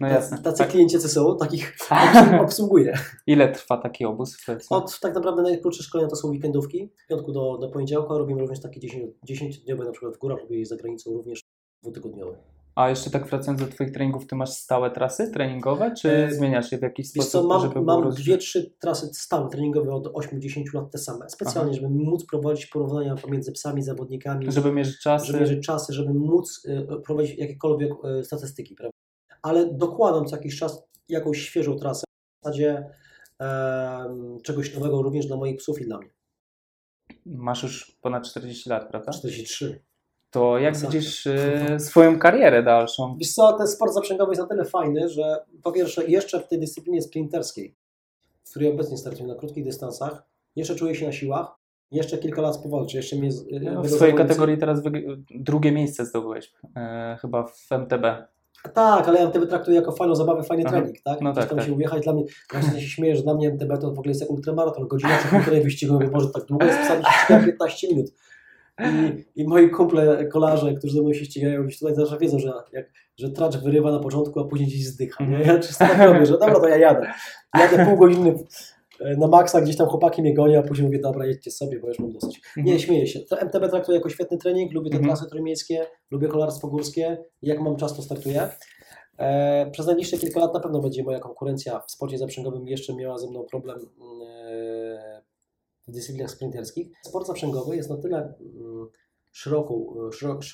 [0.00, 0.38] No jasne.
[0.42, 0.70] Tacy Tak.
[0.70, 2.98] klienci co są, takich obsłu- obsługuję.
[3.26, 4.36] Ile trwa taki obóz?
[4.70, 8.80] Od tak naprawdę najkrótsze szkolenia to są weekendówki, piątku do, do poniedziałku, robimy również takie
[8.80, 11.40] 10 10-dniowe na przykład w górach lub za granicą również
[11.82, 12.38] dwutygodniowe.
[12.74, 16.78] A jeszcze tak wracając do Twoich treningów, Ty masz stałe trasy treningowe, czy zmieniasz je
[16.78, 20.90] w jakiś sposób, co, mam, żeby mam dwie, trzy trasy stałe treningowe od 8-10 lat
[20.90, 25.26] te same, specjalnie, żeby móc prowadzić porównania pomiędzy psami, zawodnikami, Żeby mierzyć czasy?
[25.26, 28.96] żeby mierzyć czasy, żeby móc y, prowadzić jakiekolwiek y, statystyki, prawda?
[29.42, 32.90] Ale dokładam co jakiś czas jakąś świeżą trasę w zasadzie
[34.42, 36.10] czegoś nowego również dla moich psów i dla mnie.
[37.26, 39.12] Masz już ponad 40 lat, prawda?
[39.12, 39.82] 43.
[40.30, 40.90] To jak Masakra.
[40.90, 43.16] widzisz e, swoją karierę dalszą?
[43.20, 46.60] Wiesz co, ten sport zaprzęgowy jest na tyle fajny, że po pierwsze jeszcze w tej
[46.60, 47.74] dyscyplinie sprinterskiej,
[48.44, 50.22] w której obecnie startuję na krótkich dystansach,
[50.56, 51.46] jeszcze czuję się na siłach,
[51.90, 53.32] jeszcze kilka lat powalczę, jeszcze mnie...
[53.32, 54.82] z- No, w swojej kategorii teraz
[55.30, 58.04] drugie miejsce zdobyłeś, e, chyba w MTB.
[58.74, 60.76] Tak, ale ja MTB traktuję jako fajną zabawę, fajny Aha.
[60.76, 61.20] trening, tak?
[61.20, 61.66] No tak, tam tak.
[61.66, 62.24] się ujechać, dla mnie,
[62.54, 65.28] ja się śmieję, że dla mnie MTB to w ogóle jest jak ultramaraton, godzina czy
[65.28, 66.78] półtorej wyścigu, mówię, Boże, tak długo jest
[67.24, 68.06] ściga 15 minut.
[68.84, 72.52] I, I moi kumple, kolarze, którzy ze mną się ścigają, gdzieś tutaj zawsze wiedzą, że,
[72.72, 75.24] jak, że tracz wyrywa na początku, a później gdzieś zdycha.
[75.26, 75.38] Nie?
[75.38, 77.06] Ja często tak robię, że dobra, to ja jadę.
[77.58, 78.34] Jadę pół godziny
[79.00, 81.88] e, na maksa, gdzieś tam chłopaki mnie gonią, a później mówię, dobra, jedźcie sobie, bo
[81.88, 82.40] już mam dosyć.
[82.56, 83.20] Nie, śmieję się.
[83.20, 85.14] To MTB traktuję jako świetny trening, lubię te Mhm.
[85.16, 88.48] trasy trójmiejskie, lubię kolarstwo górskie, jak mam czas, to startuję.
[89.18, 93.18] E, przez najbliższe kilka lat na pewno będzie moja konkurencja w sporcie zaprzęgowym jeszcze miała
[93.18, 93.78] ze mną problem
[94.26, 95.19] e,
[95.88, 96.88] w dyscyplinach sprinterskich.
[97.04, 98.88] Sport zaprzęgowy jest na tyle mm,
[99.32, 99.94] szeroką,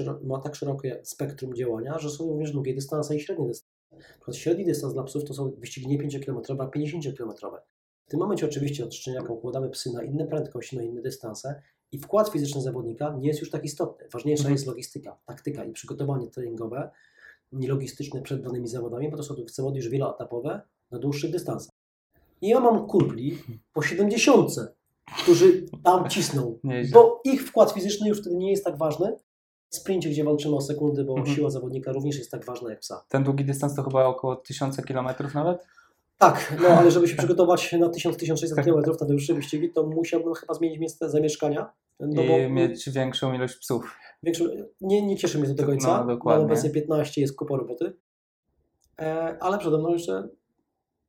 [0.01, 3.77] e, ma tak szerokie spektrum działania, że są również długie dystanse i średnie dystanse.
[3.93, 7.59] Na przykład średni dystans dla psów to są wyścigi nie 5-kilometrowe, a 50-kilometrowe.
[8.07, 11.63] W tym momencie oczywiście od szczeniaka układamy psy na inne prędkości, na inne dystanse
[11.93, 14.09] i wkład fizyczny zawodnika nie jest już tak istotny.
[14.13, 14.55] Ważniejsza Mhm.
[14.55, 16.91] jest logistyka, taktyka i przygotowanie treningowe,
[17.53, 20.61] logistyczne przed danymi zawodami, bo to są zawody już wieloetapowe
[20.91, 21.75] na dłuższych dystansach.
[22.41, 23.39] I ja mam kumpli
[23.73, 24.51] po 70,
[25.19, 26.59] którzy tam cisną,
[26.93, 29.17] bo ich wkład fizyczny już wtedy nie jest tak ważny.
[29.71, 31.37] W sprincie, gdzie walczymy o sekundy, bo Mhm.
[31.37, 33.05] siła zawodnika również jest tak ważna jak psa.
[33.09, 35.67] Ten długi dystans to chyba około 1000 km nawet?
[36.19, 40.55] Tak, no ale żeby się przygotować na 1000-1600 km na dłuższe wyścigi, to musiałbym chyba
[40.55, 41.71] zmienić miejsce zamieszkania.
[42.01, 43.97] No I bo mieć większą ilość psów.
[44.23, 44.45] większą,
[44.81, 46.05] nie, nie cieszy mnie to do końca.
[46.05, 46.43] No, dokładnie.
[46.45, 47.93] Mam obecnie 15, jest kupa roboty.
[49.01, 50.29] E, ale przede mną jeszcze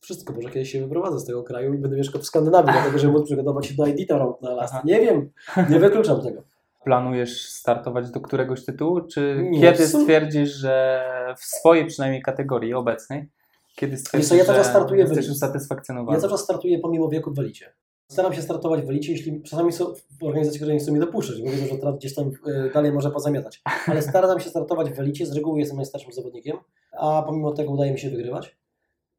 [0.08, 3.08] wszystko, może kiedyś się wyprowadzę z tego kraju i będę mieszkał w Skandynawii, dlatego że
[3.08, 4.72] móc przygotować się do Edita Road na las.
[4.74, 4.82] Aha.
[4.86, 5.30] Nie wiem,
[5.70, 6.44] nie wykluczam tego.
[6.84, 9.02] Planujesz startować do któregoś tytułu?
[9.02, 11.04] Czy Nie, kiedy stwierdzisz, że
[11.38, 13.30] w swojej przynajmniej kategorii obecnej,
[13.76, 16.18] kiedy stwierdzisz, co, ja że startuję w jesteś usatysfakcjonowany?
[16.18, 17.74] Ja cały czas startuję pomimo wieku w Elicie.
[18.12, 21.42] Staram się startować w Elicie, jeśli czasami są w organizacji, które nie chcą mnie dopuszczać,
[21.42, 23.62] bo wiedzą, że teraz gdzieś tam y, dalej może pozamiatać.
[23.88, 26.58] Ale staram się startować w Elicie, z reguły jestem najstarszym zawodnikiem,
[26.92, 28.58] a pomimo tego udaje mi się wygrywać.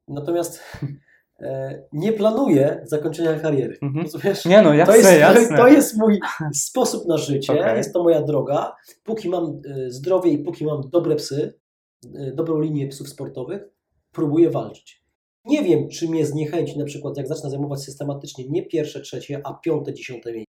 [0.09, 0.63] Natomiast
[1.41, 3.79] e, nie planuję zakończenia kariery.
[3.83, 4.05] Mhm.
[4.05, 4.45] Rozumiesz?
[4.45, 5.57] Nie no, jasne, To jest, jasne.
[5.57, 6.21] to jest mój
[6.55, 7.77] sposób na życie, Okej.
[7.77, 8.77] jest to moja droga.
[9.05, 11.55] Póki mam y, zdrowie i póki mam dobre psy,
[12.05, 13.63] y, dobrą linię psów sportowych,
[14.13, 15.05] próbuję walczyć.
[15.45, 19.55] Nie wiem, czy mnie zniechęci na przykład, jak zacznę zajmować systematycznie nie pierwsze, trzecie, a
[19.55, 20.48] piąte, dziesiąte miejsce.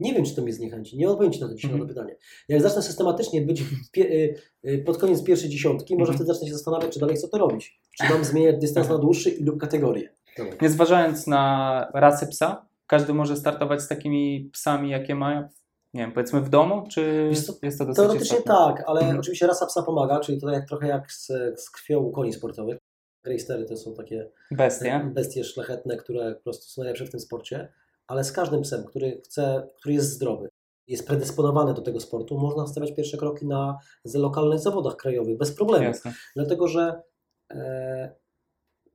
[0.00, 0.98] Nie wiem, czy to mnie zniechęci.
[0.98, 1.88] Nie odpowiem Ci na to dzisiaj Mhm.
[1.88, 2.16] na pytanie.
[2.48, 3.62] Jak zacznę systematycznie być
[3.96, 4.34] y,
[4.66, 6.16] y, pod koniec pierwszej dziesiątki, może Mhm.
[6.18, 7.80] wtedy zacznę się zastanawiać, czy dalej chcę to robić.
[7.98, 10.08] Czy mam zmieniać dystans na dłuższy i lub kategorię.
[10.38, 10.52] Dobra.
[10.62, 15.48] Nie zważając na rasę psa, każdy może startować z takimi psami, jakie mają,
[15.94, 18.54] nie wiem, powiedzmy w domu, czy co, jest to dosyć Teoretycznie istotne?
[18.54, 19.18] tak, ale Mhm.
[19.20, 21.26] oczywiście rasa psa pomaga, czyli to jak, trochę jak z,
[21.60, 22.78] z krwią u koni sportowych.
[23.24, 25.10] Greystery to są takie Bestie.
[25.14, 27.68] bestie szlachetne, które po prostu są najlepsze w tym sporcie,
[28.08, 30.48] ale z każdym psem, który chce, który jest zdrowy
[30.88, 33.78] jest predysponowany do tego sportu, można stawiać pierwsze kroki na
[34.14, 35.84] lokalnych zawodach krajowych bez problemu.
[35.84, 36.14] Jasne.
[36.36, 37.02] Dlatego, że
[37.50, 38.14] e,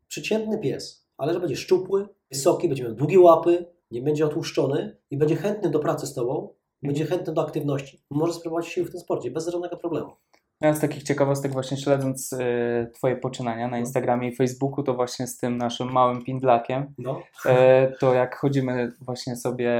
[0.07, 5.18] przeciętny pies, ale że będzie szczupły, wysoki, będzie miał długie łapy, nie będzie otłuszczony i
[5.18, 6.53] będzie chętny do pracy z tobą,
[6.84, 10.11] będzie chętny do aktywności, może spróbować sił w tym sporcie bez żadnego problemu.
[10.64, 15.28] Ja z takich ciekawostek właśnie śledząc y, Twoje poczynania na Instagramie i Facebooku, to właśnie
[15.28, 17.24] z tym naszym małym pindlakiem, No.
[17.45, 19.72] e, to jak chodzimy właśnie sobie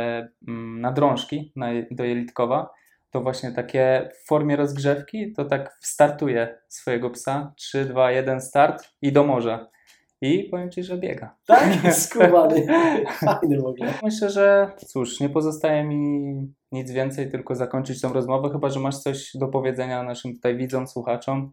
[0.48, 2.70] mm, na drążki na, do Jelitkowa,
[3.12, 8.90] to właśnie takie w formie rozgrzewki, to tak startuje swojego psa, 3, 2, 1 start
[9.02, 9.68] i do morza.
[10.24, 11.36] I powiem Ci, że biega.
[11.46, 11.94] Tak?
[11.94, 12.66] Skubany.
[13.20, 13.94] Fajny w ogóle.
[14.04, 16.34] Myślę, że cóż, nie pozostaje mi
[16.72, 20.88] nic więcej, tylko zakończyć tą rozmowę, chyba że masz coś do powiedzenia naszym tutaj widzom,
[20.88, 21.52] słuchaczom.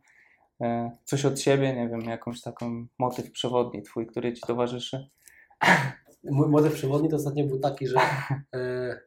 [0.61, 5.09] E, Coś od siebie, nie wiem, jakąś taką motyw przewodni twój, który ci towarzyszy.
[6.25, 7.97] Mój motyw przewodni to ostatnio był taki, że
[8.55, 9.01] e,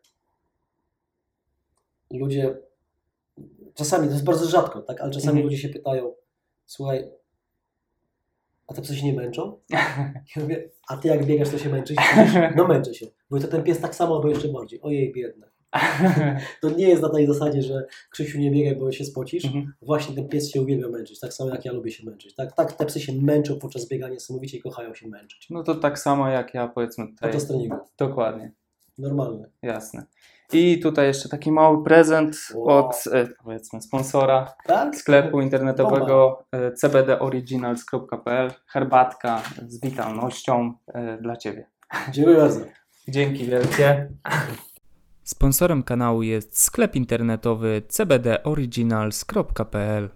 [2.12, 2.58] ludzie,
[3.74, 5.44] czasami, to jest bardzo rzadko, tak, ale czasami Mhm.
[5.46, 6.14] ludzie się pytają,
[6.66, 7.08] słuchaj,
[8.68, 9.60] a te psy się nie męczą?
[10.36, 11.98] Ja mówię, a ty jak biegasz, to się męczysz?
[12.58, 13.06] No męczę się.
[13.30, 14.82] Mówię, to ten pies tak samo, albo jeszcze bardziej.
[14.82, 15.48] Ojej, biedny.
[16.62, 19.46] To nie jest na tej zasadzie, że Krzysiu nie biegaj, bo się spocisz.
[19.46, 19.74] Mhm.
[19.82, 22.36] Właśnie ten pies się uwielbia męczyć, tak samo jak ja lubię się męczyć.
[22.36, 25.50] Tak, tak te psy się męczą podczas biegania niesamowicie i kochają się męczyć.
[25.50, 27.32] No to tak samo jak ja, powiedzmy tutaj.
[27.48, 27.78] Treningu.
[27.98, 28.52] Dokładnie,
[28.98, 29.50] Normalne.
[29.62, 30.06] jasne.
[30.54, 32.78] I tutaj jeszcze taki mały prezent Wow.
[32.78, 34.96] od, e, powiedzmy, sponsora Tak?
[34.96, 38.52] sklepu internetowego e, cbdoriginals.pl.
[38.68, 41.66] Herbatka z witalnością e, dla Ciebie.
[42.12, 42.60] Dziękuję bardzo.
[43.08, 44.10] Dzięki wielkie.
[45.24, 50.10] Sponsorem kanału jest sklep internetowy cbdoriginals.pl.